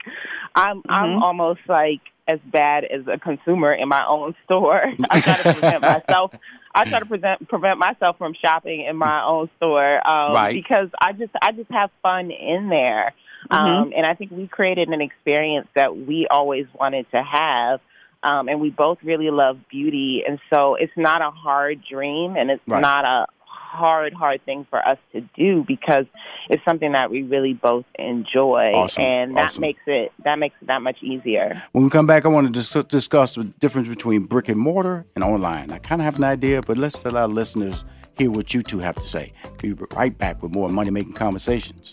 I'm 0.54 0.82
I'm 0.88 1.22
almost 1.22 1.60
like 1.68 2.00
as 2.26 2.40
bad 2.52 2.84
as 2.84 3.06
a 3.06 3.18
consumer 3.18 3.72
in 3.72 3.88
my 3.88 4.04
own 4.06 4.34
store. 4.44 4.82
I 5.10 5.20
try 5.20 5.36
to 5.36 5.52
prevent 5.52 5.82
myself 5.82 6.32
I 6.74 6.84
try 6.84 7.00
to 7.00 7.06
present, 7.06 7.48
prevent 7.48 7.78
myself 7.78 8.16
from 8.18 8.34
shopping 8.34 8.86
in 8.88 8.96
my 8.96 9.24
own 9.24 9.50
store 9.56 10.08
um, 10.08 10.34
Right. 10.34 10.54
because 10.54 10.88
I 11.00 11.12
just 11.12 11.32
I 11.42 11.52
just 11.52 11.70
have 11.70 11.90
fun 12.02 12.30
in 12.30 12.68
there, 12.68 13.12
um, 13.50 13.92
and 13.96 14.06
I 14.06 14.14
think 14.14 14.30
we 14.30 14.46
created 14.46 14.88
an 14.88 15.00
experience 15.00 15.66
that 15.74 15.96
we 15.96 16.26
always 16.30 16.66
wanted 16.78 17.06
to 17.10 17.22
have, 17.22 17.80
um, 18.22 18.48
and 18.48 18.60
we 18.60 18.70
both 18.70 18.98
really 19.02 19.30
love 19.30 19.58
beauty, 19.70 20.22
and 20.26 20.38
so 20.52 20.74
it's 20.74 20.92
not 20.96 21.22
a 21.22 21.30
hard 21.30 21.80
dream, 21.88 22.36
and 22.36 22.50
it's 22.50 22.62
Right. 22.68 22.80
not 22.80 23.04
a 23.04 23.26
hard 23.44 24.12
hard 24.12 24.44
thing 24.44 24.66
for 24.68 24.84
us 24.84 24.98
to 25.12 25.20
do 25.36 25.64
because 25.66 26.04
it's 26.48 26.64
something 26.64 26.90
that 26.92 27.08
we 27.10 27.22
really 27.22 27.54
both 27.54 27.84
enjoy, 27.96 28.72
Awesome. 28.74 29.04
and 29.04 29.36
that 29.36 29.50
Awesome. 29.50 29.60
makes 29.60 29.80
it 29.86 30.12
that 30.24 30.38
makes 30.40 30.56
it 30.60 30.66
that 30.66 30.82
much 30.82 31.00
easier. 31.02 31.62
When 31.72 31.84
we 31.84 31.90
come 31.90 32.06
back, 32.06 32.24
I 32.24 32.28
want 32.28 32.48
to 32.48 32.52
dis- 32.52 32.84
discuss 32.86 33.36
the 33.36 33.44
difference 33.44 33.86
between 33.88 34.22
brick 34.24 34.48
and 34.48 34.58
mortar 34.58 35.06
and 35.14 35.22
online. 35.22 35.70
I 35.70 35.78
kind 35.78 36.00
of 36.00 36.04
have 36.04 36.16
an 36.16 36.24
idea, 36.24 36.62
but 36.62 36.78
let's 36.78 37.04
let 37.04 37.14
our 37.14 37.28
listeners 37.28 37.84
hear 38.18 38.30
what 38.30 38.52
you 38.52 38.62
two 38.62 38.80
have 38.80 38.96
to 38.96 39.06
say. 39.06 39.32
Be 39.62 39.72
right 39.94 40.16
back 40.18 40.42
with 40.42 40.52
more 40.52 40.68
money 40.68 40.90
making 40.90 41.12
conversations. 41.14 41.92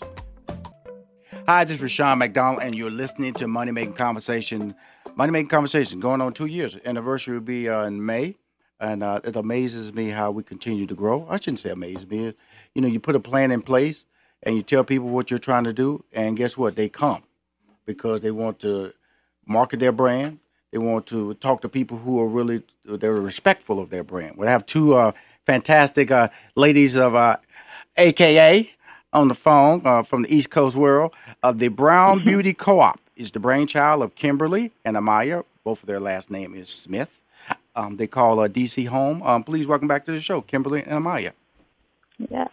Hi, 1.46 1.64
this 1.64 1.76
is 1.76 1.82
Rushion 1.82 2.18
McDonald, 2.18 2.62
and 2.62 2.74
you're 2.74 2.90
listening 2.90 3.32
to 3.34 3.48
Money 3.48 3.72
Making 3.72 3.94
Conversation. 3.94 4.74
Money 5.16 5.32
Making 5.32 5.48
Conversation 5.48 6.00
going 6.00 6.20
on 6.20 6.32
two 6.32 6.46
years. 6.46 6.76
Anniversary 6.84 7.34
will 7.34 7.44
be 7.44 7.68
uh, 7.68 7.84
in 7.84 8.04
May, 8.04 8.36
and 8.80 9.02
uh, 9.02 9.20
it 9.24 9.36
amazes 9.36 9.92
me 9.92 10.10
how 10.10 10.30
we 10.30 10.42
continue 10.42 10.86
to 10.86 10.94
grow. 10.94 11.26
I 11.28 11.36
shouldn't 11.36 11.60
say 11.60 11.70
amazes 11.70 12.08
me. 12.08 12.34
You 12.74 12.82
know, 12.82 12.88
you 12.88 13.00
put 13.00 13.16
a 13.16 13.20
plan 13.20 13.50
in 13.50 13.62
place, 13.62 14.04
and 14.42 14.56
you 14.56 14.62
tell 14.62 14.84
people 14.84 15.08
what 15.08 15.30
you're 15.30 15.38
trying 15.38 15.64
to 15.64 15.72
do, 15.72 16.04
and 16.12 16.36
guess 16.36 16.56
what? 16.56 16.76
They 16.76 16.88
come 16.88 17.22
because 17.84 18.20
they 18.20 18.30
want 18.30 18.60
to 18.60 18.92
market 19.46 19.80
their 19.80 19.92
brand. 19.92 20.38
They 20.70 20.78
want 20.78 21.06
to 21.06 21.34
talk 21.34 21.62
to 21.62 21.68
people 21.68 21.98
who 21.98 22.20
are 22.20 22.28
really 22.28 22.62
they're 22.84 23.14
respectful 23.14 23.80
of 23.80 23.90
their 23.90 24.04
brand. 24.04 24.36
We 24.36 24.46
have 24.46 24.66
two 24.66 24.94
uh, 24.94 25.12
fantastic 25.46 26.10
uh, 26.10 26.28
ladies 26.54 26.96
of 26.96 27.14
uh, 27.14 27.38
AKA 27.96 28.70
on 29.12 29.28
the 29.28 29.34
phone 29.34 29.82
uh, 29.84 30.02
from 30.02 30.22
the 30.22 30.34
East 30.34 30.50
Coast 30.50 30.76
world. 30.76 31.14
Uh, 31.42 31.52
the 31.52 31.68
Brown 31.68 32.22
Beauty 32.22 32.52
Co-op 32.52 33.00
is 33.18 33.30
the 33.32 33.40
brainchild 33.40 34.02
of 34.02 34.14
Kimberly 34.14 34.72
and 34.84 34.96
Amaya. 34.96 35.44
Both 35.64 35.82
of 35.82 35.86
their 35.86 36.00
last 36.00 36.30
name 36.30 36.54
is 36.54 36.68
Smith. 36.70 37.20
Um, 37.76 37.96
they 37.96 38.06
call 38.06 38.40
uh, 38.40 38.48
DC 38.48 38.88
home. 38.88 39.22
Um, 39.22 39.44
please 39.44 39.66
welcome 39.66 39.88
back 39.88 40.04
to 40.06 40.12
the 40.12 40.20
show, 40.20 40.40
Kimberly 40.40 40.82
and 40.82 41.04
Amaya. 41.04 41.32
Yes. 42.30 42.48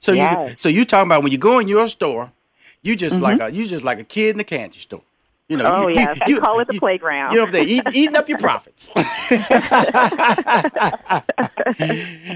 So 0.00 0.12
you 0.12 0.18
Yes. 0.18 0.56
so 0.60 0.68
you 0.68 0.84
talking 0.84 1.08
about 1.08 1.22
when 1.22 1.32
you 1.32 1.38
go 1.38 1.58
in 1.58 1.68
your 1.68 1.88
store, 1.88 2.32
you 2.82 2.96
just 2.96 3.20
like 3.20 3.40
a 3.40 3.52
you 3.52 3.66
just 3.66 3.84
like 3.84 3.98
a 4.00 4.04
kid 4.04 4.30
in 4.30 4.38
the 4.38 4.44
candy 4.44 4.78
store. 4.78 5.02
You 5.48 5.56
know, 5.58 5.70
Oh 5.72 5.88
you, 5.88 5.96
yes, 5.96 6.18
I 6.22 6.28
you, 6.28 6.40
call 6.46 6.60
it 6.60 6.68
the 6.68 6.74
you- 6.74 6.80
playground. 6.80 7.32
You're 7.34 7.44
up 7.44 7.50
there 7.52 7.62
eat, 7.64 7.82
eating 7.92 8.16
up 8.16 8.28
your 8.28 8.38
profits. 8.38 8.90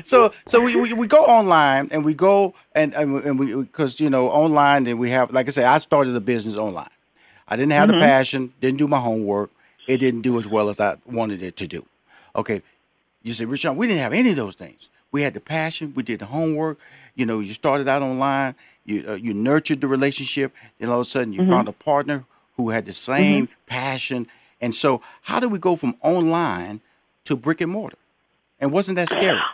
so 0.04 0.32
so 0.46 0.60
we, 0.60 0.76
we, 0.76 0.92
we 0.92 1.06
go 1.06 1.24
online 1.24 1.88
and 1.90 2.04
we 2.04 2.14
go 2.14 2.54
and 2.74 2.94
and 2.94 3.38
we- 3.38 3.54
because 3.54 4.00
you 4.00 4.10
know 4.10 4.28
online 4.28 4.86
and 4.86 4.98
we 4.98 5.10
have 5.10 5.32
like 5.32 5.48
I 5.48 5.50
say 5.50 5.64
I 5.64 5.78
started 5.78 6.14
a 6.14 6.20
business 6.20 6.56
online. 6.56 6.88
I 7.48 7.56
didn't 7.56 7.72
have 7.72 7.88
Mm-hmm. 7.88 8.00
the 8.00 8.04
passion, 8.04 8.52
didn't 8.60 8.78
do 8.78 8.88
my 8.88 9.00
homework. 9.00 9.50
It 9.86 9.98
didn't 9.98 10.22
do 10.22 10.38
as 10.38 10.46
well 10.48 10.68
as 10.68 10.80
I 10.80 10.96
wanted 11.06 11.42
it 11.42 11.56
to 11.58 11.66
do. 11.66 11.86
Okay, 12.34 12.62
you 13.22 13.32
say, 13.34 13.44
Richard, 13.44 13.72
we 13.74 13.86
didn't 13.86 14.02
have 14.02 14.12
any 14.12 14.30
of 14.30 14.36
those 14.36 14.54
things. 14.56 14.88
We 15.12 15.22
had 15.22 15.34
the 15.34 15.40
passion. 15.40 15.92
We 15.94 16.02
did 16.02 16.18
the 16.18 16.26
homework. 16.26 16.78
You 17.14 17.24
know, 17.24 17.38
you 17.40 17.54
started 17.54 17.86
out 17.88 18.02
online. 18.02 18.54
You 18.84 19.04
uh, 19.08 19.14
you 19.14 19.32
nurtured 19.32 19.80
the 19.80 19.88
relationship. 19.88 20.52
Then 20.78 20.88
all 20.90 21.00
of 21.00 21.06
a 21.06 21.10
sudden, 21.10 21.32
you 21.32 21.46
found 21.46 21.68
a 21.68 21.72
partner 21.72 22.24
who 22.56 22.70
had 22.70 22.84
the 22.86 22.92
same 22.92 23.48
passion. 23.66 24.26
And 24.60 24.74
so, 24.74 25.00
how 25.22 25.38
do 25.40 25.48
we 25.48 25.58
go 25.58 25.76
from 25.76 25.96
online 26.02 26.80
to 27.24 27.36
brick 27.36 27.60
and 27.60 27.70
mortar? 27.70 27.98
And 28.60 28.72
wasn't 28.72 28.96
that 28.96 29.08
scary? 29.10 29.40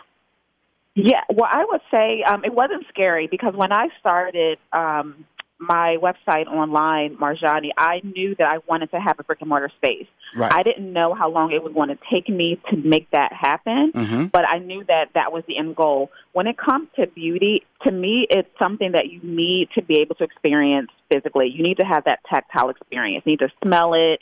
Yeah, 0.95 1.21
well, 1.27 1.49
I 1.51 1.65
would 1.67 1.81
say 1.89 2.21
um, 2.21 2.45
it 2.45 2.53
wasn't 2.53 2.85
scary 2.87 3.25
because 3.25 3.55
when 3.55 3.73
I 3.73 3.87
started 3.99 4.59
um, 4.73 5.25
my 5.67 5.97
website 6.01 6.47
online, 6.47 7.15
Marjani, 7.17 7.69
I 7.77 8.01
knew 8.03 8.35
that 8.37 8.51
I 8.53 8.57
wanted 8.67 8.91
to 8.91 8.99
have 8.99 9.19
a 9.19 9.23
brick 9.23 9.39
and 9.41 9.49
mortar 9.49 9.71
space. 9.77 10.07
Right. 10.35 10.51
I 10.51 10.63
didn't 10.63 10.91
know 10.91 11.13
how 11.13 11.29
long 11.29 11.51
it 11.51 11.63
was 11.63 11.73
going 11.73 11.89
to 11.89 11.97
take 12.11 12.27
me 12.27 12.59
to 12.69 12.77
make 12.77 13.09
that 13.11 13.31
happen, 13.33 13.91
Mhm. 13.93 14.31
but 14.31 14.49
I 14.49 14.59
knew 14.59 14.83
that 14.85 15.09
that 15.13 15.31
was 15.31 15.43
the 15.45 15.57
end 15.57 15.75
goal. 15.75 16.11
When 16.33 16.47
it 16.47 16.57
comes 16.57 16.87
to 16.95 17.07
beauty, 17.07 17.63
to 17.85 17.91
me, 17.91 18.27
it's 18.29 18.49
something 18.59 18.93
that 18.93 19.09
you 19.09 19.19
need 19.23 19.69
to 19.75 19.81
be 19.81 19.99
able 20.01 20.15
to 20.15 20.23
experience 20.23 20.89
physically. 21.11 21.49
You 21.49 21.63
need 21.63 21.77
to 21.77 21.85
have 21.85 22.05
that 22.05 22.19
tactile 22.29 22.69
experience. 22.69 23.23
You 23.25 23.33
need 23.33 23.39
to 23.39 23.51
smell 23.63 23.93
it, 23.93 24.21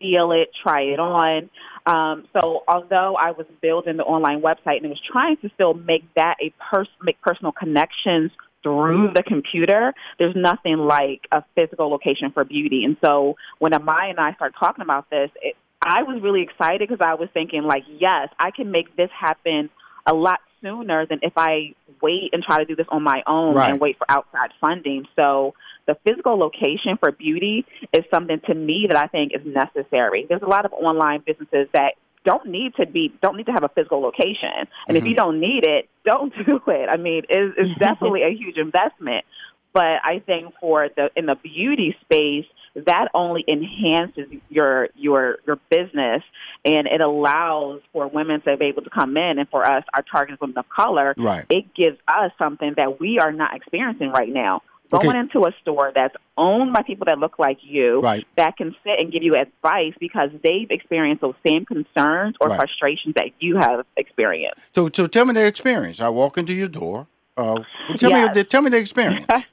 feel 0.00 0.32
it, 0.32 0.50
try 0.62 0.82
it 0.82 0.98
on. 0.98 1.50
Um, 1.86 2.24
so 2.32 2.62
although 2.66 3.16
I 3.16 3.32
was 3.32 3.46
building 3.60 3.96
the 3.96 4.04
online 4.04 4.40
website 4.40 4.78
and 4.80 4.88
was 4.88 5.00
trying 5.00 5.36
to 5.38 5.50
still 5.54 5.74
make 5.74 6.04
that 6.14 6.36
a 6.40 6.52
pers- 6.70 6.88
make 7.02 7.20
personal 7.20 7.52
connections 7.52 8.30
through 8.62 9.10
the 9.14 9.22
computer, 9.22 9.92
there's 10.18 10.36
nothing 10.36 10.78
like 10.78 11.26
a 11.32 11.42
physical 11.54 11.88
location 11.90 12.30
for 12.32 12.44
beauty. 12.44 12.84
And 12.84 12.96
so 13.02 13.36
when 13.58 13.72
Amaya 13.72 14.10
and 14.10 14.20
I 14.20 14.34
started 14.34 14.54
talking 14.58 14.82
about 14.82 15.10
this, 15.10 15.30
it, 15.40 15.56
I 15.80 16.02
was 16.04 16.22
really 16.22 16.42
excited 16.42 16.88
because 16.88 17.04
I 17.04 17.14
was 17.14 17.28
thinking 17.34 17.62
like, 17.64 17.82
yes, 17.98 18.28
I 18.38 18.50
can 18.52 18.70
make 18.70 18.96
this 18.96 19.10
happen 19.18 19.68
a 20.06 20.14
lot 20.14 20.38
sooner 20.62 21.06
than 21.06 21.18
if 21.22 21.32
I 21.36 21.74
wait 22.00 22.30
and 22.32 22.42
try 22.42 22.58
to 22.58 22.64
do 22.64 22.76
this 22.76 22.86
on 22.88 23.02
my 23.02 23.22
own 23.26 23.54
Right. 23.54 23.70
and 23.70 23.80
wait 23.80 23.98
for 23.98 24.08
outside 24.08 24.50
funding. 24.60 25.06
So 25.16 25.54
the 25.86 25.96
physical 26.06 26.38
location 26.38 26.96
for 27.00 27.10
beauty 27.10 27.66
is 27.92 28.04
something 28.12 28.40
to 28.46 28.54
me 28.54 28.86
that 28.88 28.96
I 28.96 29.08
think 29.08 29.32
is 29.34 29.44
necessary. 29.44 30.26
There's 30.28 30.42
a 30.42 30.48
lot 30.48 30.64
of 30.64 30.72
online 30.72 31.22
businesses 31.26 31.66
that 31.72 31.94
don't 32.24 32.46
need 32.46 32.74
to 32.76 32.86
be 32.86 33.12
don't 33.22 33.36
need 33.36 33.46
to 33.46 33.52
have 33.52 33.64
a 33.64 33.68
physical 33.68 34.00
location. 34.00 34.68
And 34.88 34.96
if 34.96 35.04
you 35.04 35.10
mm-hmm. 35.10 35.16
don't 35.16 35.40
need 35.40 35.64
it, 35.66 35.88
don't 36.04 36.32
do 36.46 36.60
it. 36.66 36.88
I 36.88 36.96
mean, 36.96 37.22
it's, 37.28 37.54
it's 37.58 37.78
definitely 37.78 38.22
a 38.22 38.30
huge 38.30 38.56
investment. 38.56 39.24
But 39.72 40.04
I 40.04 40.22
think 40.24 40.52
for 40.60 40.88
the 40.94 41.10
in 41.16 41.26
the 41.26 41.36
beauty 41.36 41.96
space, 42.02 42.44
that 42.74 43.08
only 43.14 43.44
enhances 43.48 44.26
your 44.48 44.88
your 44.96 45.38
your 45.46 45.58
business 45.70 46.22
and 46.64 46.86
it 46.86 47.00
allows 47.00 47.80
for 47.92 48.08
women 48.08 48.40
to 48.42 48.56
be 48.56 48.66
able 48.66 48.82
to 48.82 48.90
come 48.90 49.16
in 49.16 49.38
and 49.38 49.48
for 49.50 49.64
us 49.64 49.84
our 49.94 50.02
target 50.02 50.34
is 50.34 50.40
women 50.40 50.56
of 50.56 50.68
color 50.68 51.14
Right. 51.18 51.44
it 51.50 51.74
gives 51.74 51.98
us 52.08 52.32
something 52.38 52.74
that 52.76 52.98
we 52.98 53.18
are 53.18 53.32
not 53.32 53.54
experiencing 53.54 54.10
right 54.10 54.32
now 54.32 54.62
Okay. 54.92 55.06
going 55.06 55.16
into 55.16 55.46
a 55.46 55.52
store 55.62 55.92
that's 55.94 56.14
owned 56.36 56.72
by 56.72 56.82
people 56.82 57.06
that 57.06 57.18
look 57.18 57.38
like 57.38 57.58
you 57.62 58.00
Right. 58.00 58.26
that 58.36 58.56
can 58.56 58.74
sit 58.84 59.00
and 59.00 59.12
give 59.12 59.22
you 59.22 59.34
advice 59.34 59.94
because 60.00 60.30
they've 60.44 60.70
experienced 60.70 61.22
those 61.22 61.34
same 61.46 61.64
concerns 61.64 62.36
or 62.40 62.48
Right. 62.48 62.56
frustrations 62.56 63.14
that 63.16 63.30
you 63.40 63.56
have 63.56 63.84
experienced 63.96 64.60
So, 64.74 64.88
so 64.92 65.06
tell 65.06 65.24
me 65.24 65.34
the 65.34 65.46
experience. 65.46 66.00
I 66.00 66.08
walk 66.08 66.36
into 66.38 66.52
your 66.52 66.68
door. 66.68 67.06
Uh, 67.36 67.62
tell 67.98 68.10
Yes. 68.10 68.34
me, 68.34 68.44
tell 68.44 68.62
me 68.62 68.70
the 68.70 68.78
experience. 68.78 69.26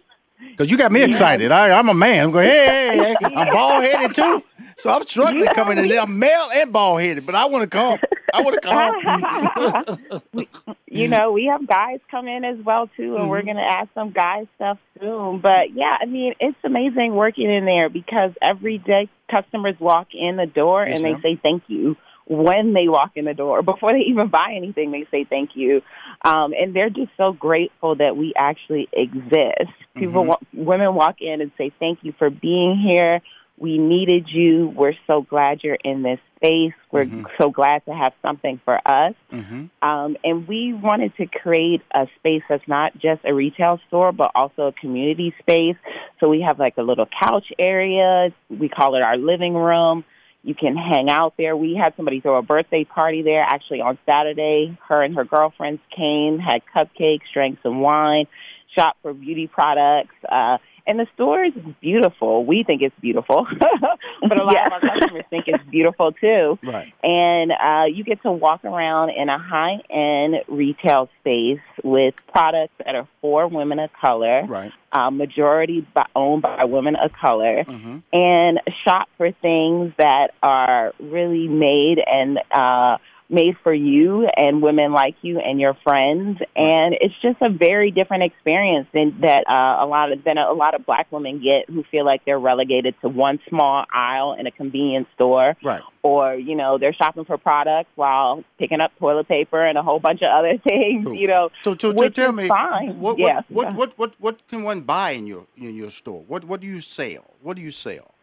Because 0.51 0.71
you 0.71 0.77
got 0.77 0.91
me 0.91 1.03
excited. 1.03 1.51
I, 1.53 1.71
I'm 1.77 1.87
a 1.87 1.93
man. 1.93 2.25
I'm 2.25 2.31
going, 2.31 2.45
hey, 2.45 2.89
hey, 2.91 3.15
hey. 3.19 3.33
I'm 3.33 3.49
bald 3.49 3.81
headed 3.81 4.13
too. 4.13 4.43
So 4.77 4.89
I'm 4.89 5.05
struggling 5.07 5.47
coming 5.49 5.77
in 5.77 5.87
there. 5.87 6.01
I'm 6.01 6.19
male 6.19 6.49
and 6.53 6.73
bald 6.73 6.99
headed, 7.01 7.25
but 7.25 7.33
I 7.35 7.45
want 7.45 7.63
to 7.63 7.69
come. 7.69 7.97
I 8.33 8.41
want 8.41 8.55
to 8.61 9.85
come. 9.93 10.75
you 10.87 11.07
know, 11.07 11.31
we 11.31 11.45
have 11.51 11.67
guys 11.67 11.99
come 12.09 12.27
in 12.27 12.43
as 12.43 12.57
well 12.63 12.89
too, 12.97 13.17
and 13.17 13.29
we're 13.29 13.43
going 13.43 13.57
to 13.57 13.61
ask 13.61 13.89
some 13.93 14.11
guy 14.11 14.47
stuff 14.55 14.77
soon. 14.99 15.39
But 15.41 15.73
yeah, 15.73 15.97
I 16.01 16.05
mean, 16.05 16.33
it's 16.39 16.57
amazing 16.63 17.15
working 17.15 17.51
in 17.51 17.65
there 17.65 17.89
because 17.89 18.31
every 18.41 18.77
day 18.77 19.09
customers 19.29 19.75
walk 19.79 20.07
in 20.13 20.35
the 20.37 20.45
door 20.45 20.83
Yes, 20.85 20.95
and 20.95 21.05
they 21.05 21.11
ma'am. 21.11 21.21
say 21.21 21.39
thank 21.41 21.63
you 21.67 21.95
when 22.27 22.73
they 22.73 22.87
walk 22.87 23.11
in 23.15 23.25
the 23.25 23.33
door. 23.33 23.61
Before 23.63 23.93
they 23.93 24.05
even 24.09 24.27
buy 24.29 24.53
anything, 24.55 24.91
they 24.91 25.05
say 25.11 25.25
thank 25.29 25.51
you, 25.55 25.81
um, 26.23 26.53
and 26.53 26.75
they're 26.75 26.89
just 26.89 27.11
so 27.17 27.31
grateful 27.33 27.95
that 27.95 28.15
we 28.17 28.33
actually 28.37 28.87
exist. 28.93 29.71
People, 29.95 30.23
Mhm. 30.23 30.27
wa- 30.27 30.39
women 30.53 30.93
walk 30.95 31.21
in 31.21 31.41
and 31.41 31.51
say 31.57 31.71
thank 31.79 31.99
you 32.03 32.13
for 32.17 32.29
being 32.29 32.77
here. 32.77 33.21
We 33.59 33.77
needed 33.77 34.29
you. 34.29 34.73
We're 34.73 34.93
so 35.05 35.21
glad 35.21 35.63
you're 35.63 35.77
in 35.83 36.01
this 36.01 36.19
space. 36.37 36.73
We're 36.91 37.05
Mhm. 37.05 37.25
so 37.37 37.49
glad 37.49 37.83
to 37.85 37.93
have 37.93 38.13
something 38.21 38.59
for 38.63 38.79
us. 38.85 39.13
Mm-hmm. 39.33 39.65
Um, 39.81 40.17
and 40.23 40.47
we 40.47 40.73
wanted 40.73 41.15
to 41.17 41.25
create 41.25 41.81
a 41.93 42.07
space 42.17 42.41
that's 42.47 42.67
not 42.67 42.97
just 42.97 43.21
a 43.25 43.33
retail 43.33 43.79
store, 43.87 44.13
but 44.13 44.31
also 44.33 44.67
a 44.67 44.71
community 44.71 45.33
space. 45.39 45.75
So 46.19 46.29
we 46.29 46.41
have 46.41 46.57
like 46.57 46.77
a 46.77 46.81
little 46.83 47.07
couch 47.21 47.51
area. 47.59 48.31
We 48.49 48.69
call 48.69 48.95
it 48.95 49.01
our 49.01 49.17
living 49.17 49.53
room. 49.53 50.05
You 50.41 50.55
can 50.55 50.77
hang 50.77 51.09
out 51.09 51.33
there. 51.37 51.57
We 51.57 51.75
had 51.75 51.93
somebody 51.97 52.21
throw 52.21 52.37
a 52.37 52.41
birthday 52.41 52.85
party 52.85 53.21
there 53.23 53.43
actually 53.43 53.81
on 53.81 53.97
Saturday. 54.05 54.77
Her 54.87 55.03
and 55.03 55.13
her 55.15 55.25
girlfriends 55.25 55.81
came, 55.93 56.39
had 56.39 56.61
cupcakes, 56.73 57.27
drank 57.33 57.59
some 57.61 57.81
wine, 57.81 58.25
shopped 58.73 58.99
for 59.01 59.13
beauty 59.13 59.47
products. 59.47 60.15
Uh, 60.31 60.59
and 60.89 60.99
the 60.99 61.07
store 61.13 61.45
is 61.45 61.53
beautiful. 61.79 62.43
We 62.43 62.63
think 62.63 62.81
it's 62.81 62.99
beautiful, 62.99 63.47
but 63.59 64.39
a 64.39 64.43
lot 64.43 64.67
of 64.67 64.73
our 64.73 64.81
customers 64.81 65.23
think 65.29 65.45
it's 65.47 65.63
beautiful 65.69 66.11
too 66.11 66.59
Right. 66.63 66.91
and 67.03 67.51
uh, 67.51 67.85
you 67.85 68.03
get 68.03 68.21
to 68.23 68.31
walk 68.31 68.65
around 68.65 69.11
in 69.11 69.29
a 69.29 69.37
high 69.39 69.77
end 69.89 70.35
retail 70.49 71.07
space 71.21 71.61
with 71.83 72.15
products 72.33 72.73
that 72.83 72.95
are 72.95 73.07
for 73.21 73.47
women 73.47 73.79
of 73.79 73.91
color, 74.01 74.43
Right. 74.45 74.71
uh, 74.91 75.09
majority 75.11 75.87
by, 75.93 76.05
owned 76.15 76.41
by 76.41 76.65
women 76.65 76.95
of 76.95 77.11
color, 77.13 77.63
Mm-hmm. 77.63 77.97
and 78.11 78.59
shop 78.83 79.07
for 79.17 79.31
things 79.31 79.93
that 79.97 80.31
are 80.43 80.93
really 80.99 81.47
made 81.47 81.97
and 82.05 82.39
uh, 82.51 82.97
made 83.29 83.55
for 83.63 83.73
you 83.73 84.27
and 84.35 84.61
women 84.61 84.91
like 84.91 85.15
you 85.21 85.39
and 85.39 85.59
your 85.59 85.75
friends. 85.83 86.39
And 86.55 86.95
it's 86.99 87.13
just 87.21 87.37
a 87.41 87.49
very 87.49 87.91
different 87.91 88.23
experience 88.23 88.87
than 88.93 89.21
that 89.21 89.43
uh, 89.47 89.83
a 89.83 89.87
lot 89.87 90.11
of 90.11 90.23
than 90.23 90.37
a 90.37 90.51
lot 90.53 90.73
of 90.75 90.85
black 90.85 91.11
women 91.11 91.41
get 91.43 91.69
who 91.73 91.83
feel 91.91 92.05
like 92.05 92.25
they're 92.25 92.39
relegated 92.39 92.95
to 93.01 93.09
one 93.09 93.39
small 93.47 93.85
aisle 93.93 94.33
in 94.39 94.47
a 94.47 94.51
convenience 94.51 95.07
store 95.15 95.55
Right. 95.63 95.81
or 96.01 96.35
you 96.35 96.55
know 96.55 96.77
they're 96.77 96.93
shopping 96.93 97.25
for 97.25 97.37
products 97.37 97.89
while 97.95 98.43
picking 98.57 98.81
up 98.81 98.91
toilet 98.99 99.27
paper 99.27 99.63
and 99.63 99.77
a 99.77 99.83
whole 99.83 99.99
bunch 99.99 100.21
of 100.21 100.29
other 100.33 100.57
things. 100.63 101.05
Cool. 101.05 101.15
You 101.15 101.27
know, 101.27 101.49
So, 101.61 101.75
so, 101.79 101.93
so 101.95 102.09
tell 102.09 102.31
me, 102.31 102.47
fine. 102.47 102.99
what, 102.99 103.17
yeah. 103.19 103.41
what, 103.49 103.67
what, 103.67 103.75
what, 103.75 103.99
what, 103.99 104.15
what 104.19 104.47
can 104.47 104.63
one 104.63 104.81
buy 104.81 105.11
in 105.11 105.27
your 105.27 105.45
in 105.57 105.75
your 105.75 105.89
store? 105.91 106.23
What, 106.27 106.45
what 106.45 106.61
do 106.61 106.67
you 106.67 106.79
sell? 106.81 107.35
What 107.41 107.55
do 107.57 107.61
you 107.61 107.71
sell? 107.71 108.15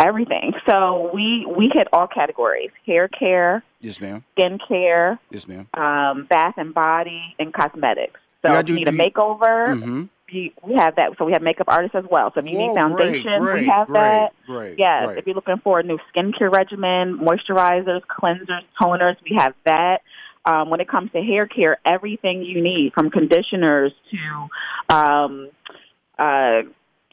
Everything. 0.00 0.52
So 0.66 1.10
we 1.14 1.46
we 1.56 1.70
hit 1.72 1.88
all 1.92 2.06
categories: 2.06 2.70
hair 2.86 3.06
care, 3.08 3.62
Yes, 3.80 4.00
ma'am. 4.00 4.24
skin 4.32 4.58
care, 4.66 5.18
Yes, 5.30 5.46
ma'am. 5.46 5.68
um, 5.74 6.26
bath 6.28 6.54
and 6.56 6.72
body, 6.74 7.34
and 7.38 7.52
cosmetics. 7.52 8.18
So 8.42 8.52
Yeah, 8.52 8.60
if 8.60 8.66
do- 8.66 8.72
you 8.72 8.78
need 8.78 8.88
a 8.88 8.92
you- 8.92 8.98
makeover, 8.98 9.74
Mm-hmm. 9.76 10.02
we, 10.32 10.52
we 10.66 10.74
have 10.76 10.96
that. 10.96 11.10
So 11.18 11.24
we 11.26 11.32
have 11.32 11.42
makeup 11.42 11.66
artists 11.68 11.94
as 11.94 12.04
well. 12.10 12.30
So 12.32 12.40
if 12.40 12.46
you 12.46 12.56
need 12.56 12.74
foundation, 12.74 13.44
we 13.44 13.66
have 13.66 13.88
that. 13.92 14.30
Great. 14.46 14.78
Yes, 14.78 15.06
Great. 15.06 15.18
if 15.18 15.26
you're 15.26 15.34
looking 15.34 15.58
for 15.62 15.80
a 15.80 15.82
new 15.82 15.98
skincare 16.14 16.50
regimen, 16.50 17.18
moisturizers, 17.18 18.00
cleansers, 18.06 18.62
toners, 18.80 19.16
we 19.28 19.36
have 19.36 19.52
that. 19.66 20.00
Um, 20.46 20.70
when 20.70 20.80
it 20.80 20.88
comes 20.88 21.12
to 21.12 21.20
hair 21.20 21.46
care, 21.46 21.76
everything 21.84 22.42
you 22.42 22.62
need 22.62 22.94
from 22.94 23.10
conditioners 23.10 23.92
to 24.12 24.96
um, 24.96 25.50
uh, 26.18 26.62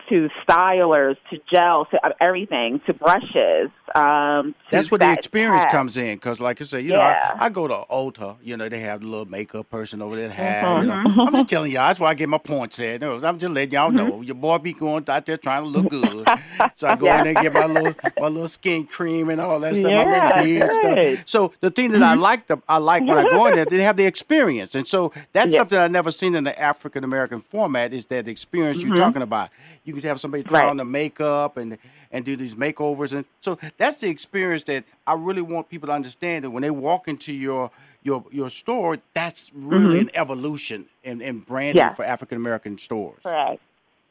to 0.09 0.29
stylers 0.47 1.15
to 1.29 1.37
gels 1.51 1.87
to 1.91 1.99
everything 2.21 2.79
to 2.85 2.93
brushes. 2.93 3.69
Um, 3.95 4.53
to 4.69 4.71
That's 4.71 4.91
where 4.91 4.97
the 4.99 5.11
experience 5.11 5.65
comes 5.65 5.97
in, 5.97 6.15
because 6.15 6.39
like 6.39 6.61
I 6.61 6.65
said, 6.65 6.83
you 6.83 6.93
know, 6.93 7.01
I, 7.01 7.35
I 7.39 7.49
go 7.49 7.67
to 7.67 7.83
Ulta, 7.89 8.37
you 8.41 8.57
know, 8.57 8.67
they 8.69 8.79
have 8.81 9.01
the 9.01 9.07
little 9.07 9.25
makeup 9.25 9.69
person 9.69 10.01
over 10.01 10.15
there. 10.15 10.29
Have, 10.29 10.81
you 10.81 10.87
know, 10.87 10.95
Mhm. 10.97 11.27
I'm 11.27 11.33
just 11.33 11.47
telling 11.49 11.71
y'all, 11.71 11.87
that's 11.87 11.99
why 11.99 12.09
I 12.09 12.13
get 12.13 12.29
my 12.29 12.37
points 12.37 12.79
at. 12.79 13.01
I'm 13.03 13.39
just 13.39 13.53
letting 13.53 13.71
y'all 13.73 13.91
know, 13.91 14.21
your 14.21 14.35
boy 14.35 14.57
be 14.57 14.73
going 14.73 15.05
out 15.09 15.25
there 15.25 15.37
trying 15.37 15.63
to 15.63 15.69
look 15.69 15.87
good. 15.89 16.27
so 16.75 16.87
I 16.87 16.93
go 16.93 17.15
in 17.15 17.23
there 17.23 17.31
and 17.31 17.39
get 17.39 17.53
my 17.53 17.65
little 17.67 17.95
my 18.19 18.27
little 18.27 18.47
skin 18.47 18.85
cream 18.85 19.29
and 19.29 19.39
all 19.41 19.59
that 19.61 19.75
stuff, 19.75 19.93
my 19.93 20.03
Yeah, 20.03 20.09
little 20.09 20.33
beard 20.33 20.69
good. 20.69 21.17
stuff. 21.17 21.29
So 21.29 21.53
the 21.61 21.71
thing 21.71 21.91
that 21.91 22.03
I 22.03 22.13
like, 22.13 22.47
the, 22.47 22.61
I 22.67 22.77
like 22.77 23.07
when 23.07 23.17
I 23.17 23.23
go 23.25 23.45
in 23.47 23.53
there, 23.53 23.65
they 23.65 23.81
have 23.83 23.97
the 23.97 24.05
experience, 24.05 24.75
and 24.75 24.87
so 24.87 25.13
that's 25.33 25.53
Yeah. 25.53 25.59
something 25.59 25.77
I've 25.79 25.91
never 25.91 26.11
seen 26.11 26.35
in 26.35 26.43
the 26.43 26.59
African 26.59 27.03
American 27.03 27.39
format 27.39 27.93
is 27.93 28.05
that 28.07 28.27
experience 28.27 28.83
you're 28.83 28.91
Mhm. 28.93 28.97
talking 28.97 29.21
about. 29.21 29.49
You 29.83 29.93
could 30.01 30.07
have 30.07 30.19
somebody 30.19 30.43
try 30.43 30.61
Right. 30.61 30.69
on 30.69 30.77
the 30.77 30.85
makeup 30.85 31.57
and 31.57 31.77
and 32.11 32.23
do 32.23 32.37
these 32.37 32.55
makeovers, 32.55 33.11
and 33.13 33.25
so 33.41 33.57
that's 33.77 33.97
the 33.97 34.07
experience 34.09 34.63
that 34.63 34.85
I 35.05 35.13
really 35.13 35.41
want 35.41 35.67
people 35.69 35.87
to 35.87 35.93
understand 35.93 36.45
that 36.45 36.51
when 36.51 36.63
they 36.63 36.71
walk 36.71 37.07
into 37.07 37.33
your 37.33 37.69
your 38.03 38.23
your 38.31 38.49
store, 38.49 38.99
that's 39.13 39.51
really 39.53 39.99
mm-hmm. 39.99 40.07
an 40.09 40.11
evolution 40.15 40.85
in, 41.03 41.21
in 41.21 41.39
branding 41.39 41.77
Yeah. 41.77 41.93
for 41.93 42.05
African 42.05 42.37
American 42.37 42.77
stores. 42.77 43.19
correct. 43.23 43.61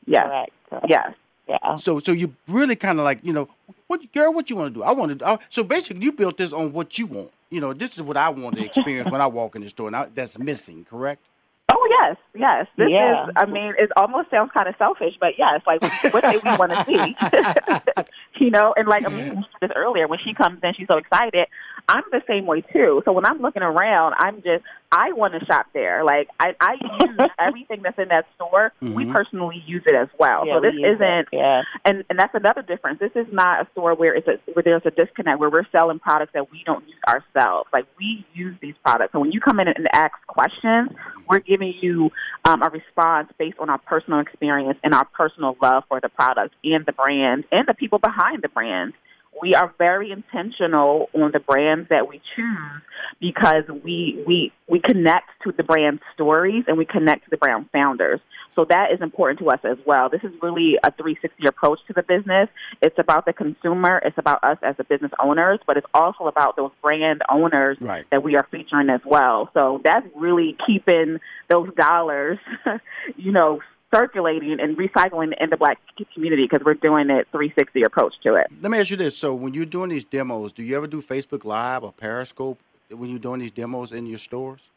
Yes, 0.06 0.24
Correct. 0.26 0.52
correct. 0.70 0.86
yes. 0.88 1.14
Yeah. 1.48 1.76
So 1.76 2.00
so 2.00 2.12
you 2.12 2.34
really 2.48 2.76
kind 2.76 2.98
of 2.98 3.04
like 3.04 3.20
you 3.22 3.32
know 3.32 3.48
what 3.86 4.00
girl, 4.12 4.32
what 4.32 4.50
you 4.50 4.56
want 4.56 4.74
to 4.74 4.80
do? 4.80 4.84
I 4.84 4.90
want 4.92 5.18
to. 5.18 5.38
So 5.48 5.62
basically, 5.64 6.02
you 6.04 6.12
built 6.12 6.36
this 6.36 6.52
on 6.52 6.72
what 6.72 6.98
you 6.98 7.06
want. 7.06 7.30
You 7.50 7.60
know, 7.60 7.72
this 7.72 7.94
is 7.94 8.02
what 8.02 8.16
I 8.16 8.28
want 8.30 8.56
to 8.56 8.64
experience 8.64 9.10
when 9.12 9.20
I 9.20 9.26
walk 9.28 9.54
in 9.56 9.62
the 9.62 9.68
store, 9.68 9.86
and 9.86 9.96
I, 9.96 10.06
that's 10.14 10.38
missing. 10.38 10.84
Correct? 10.88 11.22
Oh 11.86 12.06
yes, 12.08 12.16
yes. 12.34 12.66
This 12.76 12.88
Yeah. 12.90 13.24
is. 13.24 13.30
I 13.36 13.46
mean, 13.46 13.74
it 13.78 13.90
almost 13.96 14.30
sounds 14.30 14.50
kind 14.52 14.68
of 14.68 14.74
selfish, 14.78 15.14
but 15.20 15.38
yes, 15.38 15.60
like 15.66 15.80
what 16.12 16.24
do 16.30 16.40
we 16.42 16.52
want 16.54 16.72
to 16.72 16.78
see? 16.86 17.16
you 18.40 18.50
know, 18.50 18.74
and 18.76 18.88
like 18.88 19.04
I 19.06 19.10
mean, 19.10 19.44
this 19.60 19.70
earlier 19.74 20.08
when 20.08 20.18
she 20.24 20.34
comes 20.34 20.60
in, 20.62 20.74
she's 20.76 20.88
so 20.88 20.98
excited. 20.98 21.46
I'm 21.88 22.02
the 22.10 22.22
same 22.26 22.46
way 22.46 22.62
too. 22.72 23.02
So 23.04 23.12
when 23.12 23.24
I'm 23.24 23.38
looking 23.40 23.62
around, 23.62 24.14
I'm 24.18 24.36
just 24.36 24.64
I 24.92 25.12
want 25.12 25.34
to 25.38 25.44
shop 25.46 25.66
there. 25.74 26.04
Like 26.04 26.28
I, 26.38 26.54
I 26.60 26.74
use 27.00 27.18
everything 27.38 27.82
that's 27.82 27.98
in 27.98 28.08
that 28.08 28.26
store. 28.36 28.72
We 28.80 29.04
Mhm. 29.04 29.12
personally 29.14 29.62
use 29.66 29.82
it 29.86 29.94
as 29.94 30.08
well. 30.18 30.46
Yeah, 30.46 30.54
so 30.56 30.60
this 30.60 30.74
we 30.74 30.84
isn't 30.84 31.28
Yeah. 31.32 31.62
and 31.84 32.04
and 32.08 32.18
that's 32.18 32.34
another 32.34 32.62
difference. 32.62 33.00
This 33.00 33.12
is 33.14 33.26
not 33.32 33.66
a 33.66 33.70
store 33.72 33.94
where 33.94 34.14
it's 34.14 34.28
a 34.28 34.38
where 34.52 34.62
there's 34.62 34.82
a 34.84 34.90
disconnect 34.90 35.38
where 35.40 35.50
we're 35.50 35.66
selling 35.72 35.98
products 35.98 36.32
that 36.34 36.50
we 36.50 36.62
don't 36.64 36.86
use 36.86 36.98
ourselves. 37.08 37.68
Like 37.72 37.86
we 37.98 38.24
use 38.34 38.56
these 38.60 38.74
products. 38.84 39.12
So 39.12 39.20
when 39.20 39.32
you 39.32 39.40
come 39.40 39.60
in 39.60 39.68
and 39.68 39.88
ask 39.92 40.12
questions, 40.26 40.90
we're 41.28 41.40
giving 41.40 41.74
you 41.80 42.10
um, 42.44 42.62
a 42.62 42.68
response 42.70 43.30
based 43.38 43.58
on 43.58 43.70
our 43.70 43.78
personal 43.78 44.20
experience 44.20 44.78
and 44.84 44.94
our 44.94 45.04
personal 45.06 45.56
love 45.60 45.84
for 45.88 46.00
the 46.00 46.08
product 46.08 46.54
and 46.64 46.86
the 46.86 46.92
brand 46.92 47.44
and 47.52 47.66
the 47.66 47.74
people 47.74 47.98
behind 47.98 48.42
the 48.42 48.48
brand. 48.48 48.92
We 49.40 49.54
are 49.54 49.74
very 49.78 50.10
intentional 50.12 51.08
on 51.14 51.32
the 51.32 51.40
brands 51.40 51.88
that 51.90 52.08
we 52.08 52.20
choose 52.34 52.82
because 53.20 53.64
we 53.84 54.22
we 54.26 54.52
we 54.68 54.80
connect 54.80 55.28
to 55.44 55.52
the 55.52 55.62
brand 55.62 56.00
stories 56.14 56.64
and 56.66 56.78
we 56.78 56.84
connect 56.84 57.24
to 57.24 57.30
the 57.30 57.36
brand 57.36 57.66
founders. 57.72 58.20
So 58.54 58.64
that 58.70 58.90
is 58.90 59.00
important 59.02 59.38
to 59.40 59.50
us 59.50 59.60
as 59.64 59.76
well. 59.86 60.08
This 60.08 60.22
is 60.24 60.32
really 60.42 60.76
a 60.82 60.90
360 60.90 61.46
approach 61.46 61.78
to 61.88 61.92
the 61.92 62.02
business. 62.02 62.48
It's 62.80 62.98
about 62.98 63.26
the 63.26 63.34
consumer, 63.34 64.00
it's 64.02 64.16
about 64.16 64.42
us 64.42 64.56
as 64.62 64.76
the 64.78 64.84
business 64.84 65.12
owners, 65.22 65.60
but 65.66 65.76
it's 65.76 65.86
also 65.92 66.24
about 66.26 66.56
those 66.56 66.70
brand 66.82 67.20
owners 67.30 67.76
Right. 67.80 68.06
that 68.10 68.22
we 68.22 68.34
are 68.34 68.46
featuring 68.50 68.88
as 68.88 69.02
well. 69.04 69.50
So 69.52 69.82
that's 69.84 70.06
really 70.16 70.56
keeping 70.66 71.18
those 71.50 71.68
dollars, 71.74 72.38
you 73.16 73.30
know, 73.30 73.60
circulating 73.94 74.58
and 74.60 74.76
recycling 74.76 75.32
in 75.40 75.50
the 75.50 75.56
black 75.56 75.78
community 76.14 76.46
because 76.50 76.64
we're 76.64 76.74
doing 76.74 77.10
it 77.10 77.26
360 77.30 77.82
approach 77.82 78.14
to 78.24 78.34
it. 78.34 78.46
Let 78.60 78.70
me 78.70 78.78
ask 78.78 78.90
you 78.90 78.96
this: 78.96 79.16
So 79.16 79.34
when 79.34 79.54
you're 79.54 79.64
doing 79.64 79.90
these 79.90 80.04
demos, 80.04 80.52
do 80.52 80.62
you 80.62 80.76
ever 80.76 80.86
do 80.86 81.00
Facebook 81.02 81.44
Live 81.44 81.84
or 81.84 81.92
Periscope 81.92 82.58
when 82.90 83.10
you're 83.10 83.18
doing 83.18 83.40
these 83.40 83.50
demos 83.50 83.92
in 83.92 84.06
your 84.06 84.18
stores? 84.18 84.70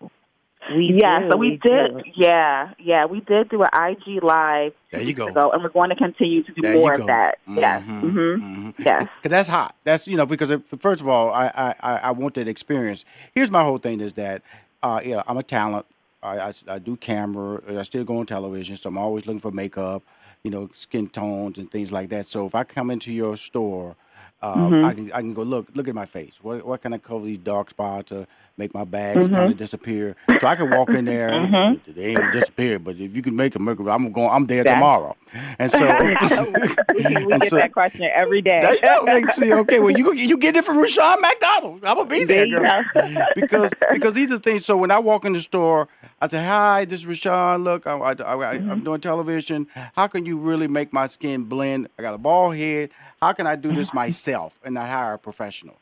We 0.75 0.99
yeah, 1.01 1.21
do, 1.21 1.29
so 1.31 1.37
we, 1.37 1.51
did. 1.51 1.61
do. 1.97 2.03
Yeah, 2.15 2.73
yeah, 2.77 3.05
we 3.05 3.21
did 3.21 3.49
do 3.49 3.63
an 3.63 3.69
IG 3.73 4.21
live 4.21 4.73
There 4.91 5.01
you 5.01 5.13
go. 5.13 5.27
ago, 5.29 5.49
and 5.51 5.63
we're 5.63 5.69
going 5.69 5.89
to 5.89 5.95
continue 5.95 6.43
to 6.43 6.51
do 6.51 6.61
There 6.61 6.73
more 6.73 6.91
you 6.91 6.97
go. 6.97 7.03
of 7.03 7.07
that. 7.07 7.39
Yes. 7.47 7.81
Mhm, 7.83 8.01
hmm 8.01 8.67
mhm. 8.67 8.73
Yes. 8.77 9.07
Cause 9.23 9.29
that's 9.31 9.49
hot. 9.49 9.73
That's 9.83 10.07
you 10.07 10.17
know 10.17 10.25
because 10.27 10.51
if, 10.51 10.61
first 10.79 11.01
of 11.01 11.07
all, 11.07 11.31
I, 11.33 11.47
I 11.47 11.75
I 11.79 11.97
I 11.97 12.11
want 12.11 12.35
that 12.35 12.47
experience. 12.47 13.03
Here's 13.33 13.49
my 13.49 13.63
whole 13.63 13.77
thing 13.77 13.99
is 13.99 14.13
that 14.13 14.43
uh 14.83 15.01
yeah 15.03 15.23
I'm 15.27 15.37
a 15.37 15.43
talent. 15.43 15.85
I, 16.21 16.39
I, 16.49 16.53
I 16.67 16.79
do 16.79 16.95
camera. 16.97 17.61
I 17.77 17.83
still 17.83 18.03
go 18.03 18.19
on 18.19 18.25
television, 18.25 18.75
so 18.75 18.89
I'm 18.89 18.97
always 18.97 19.25
looking 19.25 19.39
for 19.39 19.51
makeup, 19.51 20.03
you 20.43 20.51
know, 20.51 20.69
skin 20.73 21.09
tones 21.09 21.57
and 21.57 21.69
things 21.71 21.91
like 21.91 22.09
that. 22.09 22.27
So 22.27 22.45
if 22.45 22.55
I 22.55 22.63
come 22.63 22.91
into 22.91 23.11
your 23.11 23.37
store, 23.37 23.95
uh, 24.41 24.55
Mm-hmm. 24.55 24.85
I 24.85 24.93
can 24.93 25.11
I 25.11 25.17
can 25.19 25.33
go 25.33 25.43
look 25.43 25.67
look 25.73 25.87
at 25.87 25.95
my 25.95 26.05
face. 26.05 26.39
What 26.41 26.65
what 26.65 26.81
can 26.81 26.93
I 26.93 26.97
cover 26.97 27.25
these 27.25 27.37
dark 27.39 27.69
spots 27.69 28.09
to 28.09 28.25
make 28.57 28.73
my 28.73 28.83
bags 28.85 29.29
kind 29.29 29.51
of 29.51 29.57
disappear? 29.57 30.15
So 30.39 30.47
I 30.47 30.55
can 30.55 30.69
walk 30.69 30.89
in 30.89 31.05
there. 31.05 31.29
and 31.29 31.79
They 31.87 32.15
ain't 32.15 32.31
disappear, 32.33 32.79
but 32.79 32.95
if 32.97 33.15
you 33.15 33.21
can 33.21 33.35
make 33.35 33.53
them, 33.53 33.67
I'm 33.67 34.11
going. 34.11 34.29
I'm 34.31 34.45
there 34.47 34.63
That- 34.63 34.75
tomorrow. 34.75 35.15
And 35.59 35.69
so 35.71 35.79
we 35.79 36.15
we 36.95 37.15
And 37.15 37.41
get 37.41 37.49
so- 37.49 37.55
that 37.57 37.73
question 37.73 38.03
every 38.15 38.41
day. 38.41 38.77
Go. 38.81 39.03
Like, 39.05 39.31
see, 39.33 39.53
okay, 39.53 39.79
well, 39.79 39.91
you 39.91 40.13
you 40.13 40.37
get 40.37 40.55
it 40.55 40.63
from 40.65 40.77
Rushion 40.77 41.19
McDonald. 41.21 41.83
I'm 41.85 41.97
gonna 41.97 42.09
be 42.09 42.23
there, 42.23 42.49
There 42.49 42.61
girl. 42.93 43.25
because 43.35 43.71
because 43.91 44.13
these 44.13 44.31
are 44.31 44.39
things. 44.39 44.65
So 44.65 44.77
when 44.77 44.91
I 44.91 44.99
walk 44.99 45.25
in 45.25 45.33
the 45.33 45.41
store, 45.41 45.87
I 46.21 46.27
say, 46.29 46.43
"Hi, 46.43 46.85
this 46.85 47.01
is 47.01 47.05
Rushion. 47.07 47.63
Look, 47.63 47.85
I, 47.87 47.91
I, 47.97 48.11
I, 48.11 48.15
Mm-hmm. 48.59 48.71
I'm 48.71 48.83
doing 48.83 48.99
television. 49.01 49.67
How 49.95 50.07
can 50.07 50.25
you 50.25 50.37
really 50.37 50.67
make 50.67 50.91
my 50.91 51.07
skin 51.07 51.43
blend? 51.43 51.87
I 51.97 52.01
got 52.01 52.13
a 52.13 52.17
bald 52.17 52.55
head. 52.55 52.89
How 53.21 53.33
can 53.33 53.47
I 53.47 53.55
do 53.55 53.69
Mm-hmm. 53.69 53.77
this 53.77 53.93
myself 53.93 54.59
and 54.63 54.75
not 54.75 54.87
hire 54.87 55.13
a 55.13 55.19
professional? 55.19 55.77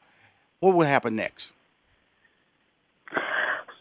What 0.60 0.74
would 0.76 0.88
happen 0.88 1.16
next? 1.16 1.54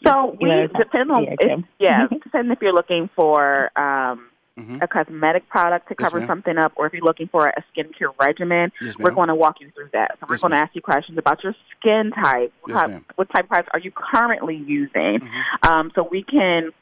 So 0.06 0.36
we 0.40 0.48
Yeah. 0.50 0.66
depend 0.66 1.10
on 1.10 1.24
Yeah, 1.24 1.34
if, 1.40 1.64
yeah, 1.78 2.06
depending 2.22 2.52
if 2.52 2.60
you're 2.60 2.72
looking 2.74 3.08
for 3.16 3.72
um, 3.78 4.28
mm-hmm. 4.58 4.78
a 4.82 4.86
cosmetic 4.86 5.48
product 5.48 5.88
to 5.88 5.94
cover 5.94 6.18
yes, 6.20 6.28
something 6.28 6.58
up, 6.58 6.72
or 6.76 6.86
if 6.86 6.92
you're 6.92 7.02
looking 7.02 7.28
for 7.28 7.48
a 7.48 7.64
skincare 7.72 8.12
regimen, 8.20 8.70
yes, 8.80 8.96
we're 8.98 9.10
going 9.10 9.28
to 9.28 9.34
walk 9.34 9.56
you 9.60 9.70
through 9.74 9.88
that. 9.94 10.12
So 10.20 10.26
we're 10.28 10.34
yes, 10.34 10.42
going 10.42 10.52
to 10.52 10.58
ask 10.58 10.74
you 10.76 10.82
questions 10.82 11.18
about 11.18 11.42
your 11.42 11.54
skin 11.78 12.12
type. 12.12 12.52
Yes, 12.68 12.76
what, 12.76 13.02
what 13.16 13.30
type 13.32 13.44
of 13.44 13.48
products 13.48 13.70
are 13.72 13.80
you 13.80 13.90
currently 13.90 14.56
using? 14.56 15.20
Mm-hmm. 15.20 15.72
Um, 15.72 15.90
so 15.94 16.06
we 16.08 16.22
can 16.22 16.72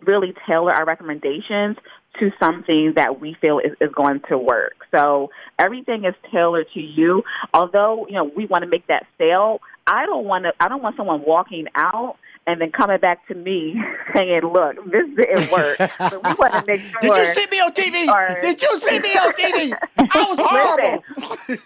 really 0.00 0.32
tailor 0.46 0.72
our 0.72 0.86
recommendations 0.86 1.76
to 2.18 2.30
something 2.40 2.94
that 2.96 3.20
we 3.20 3.36
feel 3.40 3.58
is, 3.58 3.72
is 3.80 3.90
going 3.94 4.20
to 4.28 4.36
work. 4.36 4.74
So 4.94 5.30
everything 5.58 6.04
is 6.04 6.14
tailored 6.32 6.66
to 6.74 6.80
you. 6.80 7.22
Although, 7.54 8.06
you 8.08 8.14
know, 8.14 8.30
we 8.36 8.46
want 8.46 8.64
to 8.64 8.68
make 8.68 8.86
that 8.88 9.06
sale, 9.16 9.60
I 9.86 10.06
don't 10.06 10.24
want 10.24 10.44
to 10.44 10.52
I 10.60 10.68
don't 10.68 10.82
want 10.82 10.96
someone 10.96 11.22
walking 11.26 11.66
out 11.74 12.16
and 12.50 12.60
then 12.60 12.72
coming 12.72 12.98
back 12.98 13.26
to 13.28 13.34
me 13.34 13.80
saying, 14.14 14.42
"Look, 14.42 14.76
this 14.90 15.06
didn't 15.16 15.50
work." 15.50 15.76
so 16.10 16.20
we 16.24 16.34
want 16.34 16.54
to 16.54 16.64
make 16.66 16.80
sure. 16.80 17.00
Did 17.02 17.16
you 17.16 17.34
see 17.34 17.46
me 17.50 17.60
on 17.60 17.72
TV? 17.72 18.08
Are, 18.08 18.40
Did 18.40 18.62
you 18.62 18.80
see 18.80 19.00
me 19.00 19.12
on 19.14 19.32
TV? 19.32 19.78
I 19.98 20.24
was 20.28 20.38
horrible. 20.40 21.04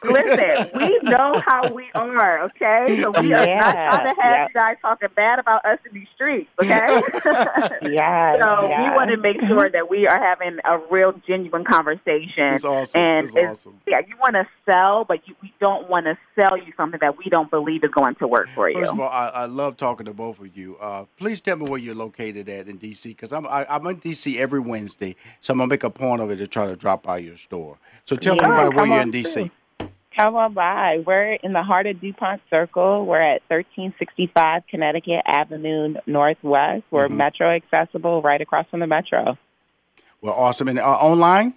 listen, 0.03 0.45
listen, 0.45 0.81
we 0.81 0.99
know 1.11 1.41
how 1.45 1.73
we 1.73 1.91
are, 1.95 2.43
okay? 2.45 3.01
So 3.01 3.11
we 3.21 3.33
are 3.33 3.47
not 3.47 3.73
trying 3.73 4.15
to 4.15 4.23
have 4.23 4.33
yeah. 4.33 4.47
you 4.47 4.55
guys 4.55 4.77
talking 4.83 5.09
bad 5.15 5.39
about 5.39 5.65
us 5.65 5.79
in 5.89 5.99
these 5.99 6.09
streets, 6.15 6.49
okay? 6.63 7.03
Yeah, 7.83 8.43
So 8.43 8.69
yeah. 8.69 8.91
we 8.91 8.97
want 8.97 9.11
to 9.11 9.17
make 9.17 9.41
sure 9.47 9.71
that 9.71 9.89
we 9.89 10.07
are 10.07 10.21
having 10.21 10.59
a 10.65 10.79
real, 10.91 11.13
genuine 11.27 11.65
conversation. 11.65 12.55
It's 12.55 12.65
awesome. 12.65 13.01
And 13.01 13.27
It's 13.27 13.37
awesome. 13.37 13.81
Yeah, 13.87 14.01
you 14.07 14.17
want 14.21 14.35
to 14.35 14.47
sell, 14.71 15.05
but 15.05 15.27
you, 15.27 15.35
we 15.43 15.53
don't 15.61 15.89
want 15.89 16.07
to 16.07 16.19
sell 16.39 16.57
you 16.57 16.73
something 16.77 17.01
that 17.01 17.19
we 17.19 17.25
don't 17.31 17.51
believe 17.51 17.85
is 17.85 17.91
going 17.91 18.15
to 18.17 18.29
work 18.29 18.49
for 18.49 18.69
you. 18.69 18.81
First 18.81 18.93
of 18.93 19.01
all, 19.01 19.09
I, 19.09 19.29
I 19.29 19.45
love 19.47 19.77
talking 19.77 20.07
to 20.07 20.15
both 20.15 20.41
of 20.41 20.57
you. 20.57 20.74
Uh, 20.81 21.05
please 21.17 21.41
tell 21.41 21.57
me 21.57 21.67
where 21.67 21.79
you're 21.81 21.95
located 21.95 22.49
at 22.49 22.69
in 22.69 22.79
DC, 22.79 23.05
because 23.05 23.33
I'm 23.33 23.47
I, 23.47 23.67
I'm 23.69 23.87
in 23.87 23.97
DC 24.01 24.37
every 24.37 24.61
Wednesday, 24.61 25.17
so 25.41 25.53
I'm 25.53 25.59
gonna 25.59 25.69
make 25.69 25.85
a 25.85 25.91
point 25.91 26.23
of 26.23 26.31
it 26.31 26.37
to 26.37 26.47
try 26.47 26.67
to 26.67 26.77
drop 26.77 27.03
by 27.03 27.19
your 27.19 27.37
store. 27.37 27.79
So 28.05 28.17
tell 28.17 28.37
Yeah, 28.37 28.45
everybody 28.45 28.77
where 28.77 28.87
you're 28.87 29.01
in 29.03 29.13
DC. 29.13 29.51
Come 30.17 30.37
on 30.37 30.55
by. 30.55 31.03
We're 31.05 31.33
in 31.35 31.53
the 31.53 31.65
heart 31.65 31.87
of 31.87 32.01
DuPont 32.01 32.41
Circle. 32.49 33.05
We're 33.05 33.21
at 33.21 33.43
1365 33.49 34.63
Connecticut 34.71 35.23
Avenue 35.27 35.95
Northwest. 36.07 36.85
We're 36.93 37.09
Mhm. 37.09 37.17
metro 37.17 37.51
accessible 37.51 38.23
right 38.23 38.41
across 38.41 38.67
from 38.71 38.79
the 38.81 38.87
metro. 38.87 39.37
Well, 40.21 40.35
awesome. 40.35 40.69
And 40.69 40.79
uh, 40.79 40.85
online? 40.89 41.55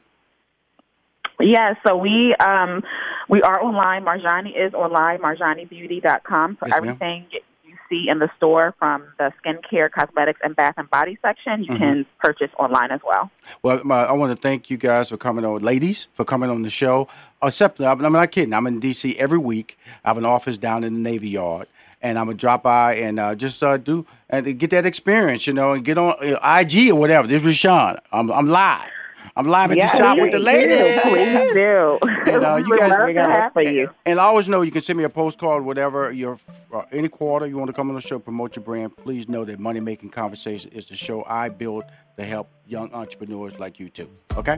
Yeah, 1.40 1.76
so 1.86 1.96
we 1.96 2.34
um 2.40 2.84
we 3.30 3.44
are 3.44 3.64
online. 3.64 4.04
Marjani 4.04 4.58
is 4.58 4.74
online, 4.74 5.20
marjanibeauty.com. 5.20 6.58
So 6.60 6.66
Yes, 6.68 6.76
everything 6.76 7.28
you 7.32 7.40
see 7.89 8.08
in 8.10 8.19
the 8.19 8.30
store 8.38 8.73
from 8.80 9.04
the 9.17 9.32
skincare, 9.43 9.89
cosmetics, 9.91 10.39
and 10.43 10.56
bath 10.56 10.73
and 10.78 10.89
body 10.89 11.17
section, 11.21 11.63
you 11.63 11.73
Mhm. 11.73 11.78
can 11.80 12.06
purchase 12.19 12.52
online 12.60 12.91
as 12.91 13.02
well. 13.06 13.30
Well, 13.63 13.82
my, 13.84 14.04
I 14.06 14.12
want 14.13 14.32
to 14.36 14.41
thank 14.41 14.69
you 14.69 14.78
guys 14.78 15.10
for 15.10 15.17
coming 15.17 15.45
on, 15.45 15.62
ladies, 15.62 16.08
for 16.13 16.23
coming 16.26 16.50
on 16.50 16.62
the 16.63 16.69
show. 16.69 17.08
Except, 17.43 17.80
I'm 17.82 18.04
I'm 18.04 18.13
not 18.13 18.32
kidding. 18.32 18.54
I'm 18.54 18.65
in 18.67 18.80
D.C. 18.80 19.17
every 19.17 19.38
week. 19.38 19.78
I 20.04 20.10
have 20.10 20.17
an 20.17 20.26
office 20.26 20.58
down 20.58 20.84
in 20.84 20.93
the 20.95 21.00
Navy 21.00 21.30
Yard, 21.30 21.67
and 22.02 22.17
I'm 22.17 22.26
gonna 22.26 22.38
drop 22.38 22.63
by 22.63 22.95
and 22.95 23.19
uh, 23.19 23.36
just 23.36 23.62
uh, 23.63 23.78
do 23.78 24.06
and 24.30 24.58
get 24.60 24.71
that 24.71 24.86
experience, 24.86 25.45
you 25.47 25.54
know, 25.54 25.73
and 25.73 25.86
get 25.86 25.97
on 25.97 26.13
uh, 26.21 26.60
IG 26.60 26.89
or 26.89 26.95
whatever. 26.95 27.28
This 27.28 27.41
is 27.45 27.47
Rushion. 27.63 27.97
I'm 28.12 28.32
I'm 28.32 28.47
live. 28.47 28.89
I'm 29.38 29.47
live 29.47 29.71
at 29.71 29.78
Yeah, 29.78 29.91
the 29.91 29.97
shop 29.97 30.17
with 30.17 30.32
the 30.32 30.38
please 30.39 30.45
ladies. 30.45 30.95
do. 30.95 31.02
Please 31.10 31.54
do. 31.54 32.00
And, 32.34 32.43
uh, 32.43 32.54
we 32.58 32.63
you 32.67 32.78
guys- 32.78 32.89
love 32.89 33.00
We're 33.00 33.08
to 33.08 33.13
gonna 33.13 33.32
have 33.32 33.54
for 33.54 33.62
you. 33.62 33.82
you. 33.82 33.89
And 34.06 34.19
I 34.19 34.23
always 34.23 34.50
know 34.50 34.62
you 34.63 34.71
can 34.71 34.82
send 34.82 34.97
me 34.97 35.04
a 35.04 35.10
postcard, 35.10 35.63
whatever. 35.63 36.12
Your 36.12 36.38
uh, 36.73 36.82
any 36.91 37.08
quarter 37.08 37.45
you 37.45 37.56
want 37.58 37.67
to 37.69 37.73
come 37.73 37.89
on 37.89 37.95
the 37.95 38.02
show, 38.02 38.17
promote 38.19 38.56
your 38.56 38.63
brand. 38.65 38.97
Please 38.97 39.30
know 39.30 39.45
that 39.45 39.60
Money 39.60 39.80
Making 39.80 40.10
Conversation 40.10 40.71
is 40.71 40.88
the 40.89 40.95
show 40.95 41.23
I 41.28 41.50
build 41.50 41.84
to 42.17 42.26
help 42.26 42.50
young 42.65 42.91
entrepreneurs 42.93 43.60
like 43.60 43.80
you 43.80 43.89
too. 43.89 44.10
Okay. 44.36 44.58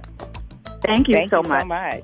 Thank 0.81 1.07
you 1.09 1.13
Thank 1.15 1.29
so 1.31 1.43
you 1.43 1.49
much. 1.49 1.61
so 1.61 1.67
much. 1.67 2.03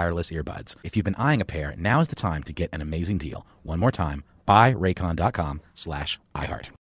earbuds. 0.09 0.75
If 0.83 0.95
you've 0.95 1.05
been 1.05 1.15
eyeing 1.15 1.41
a 1.41 1.45
pair, 1.45 1.75
now 1.77 2.01
is 2.01 2.07
the 2.07 2.15
time 2.15 2.41
to 2.43 2.53
get 2.53 2.69
an 2.73 2.81
amazing 2.81 3.19
deal. 3.19 3.45
One 3.63 3.79
more 3.79 3.91
time, 3.91 4.23
buyraycon.com 4.47 5.61
slash 5.73 6.19
iHeart. 6.35 6.71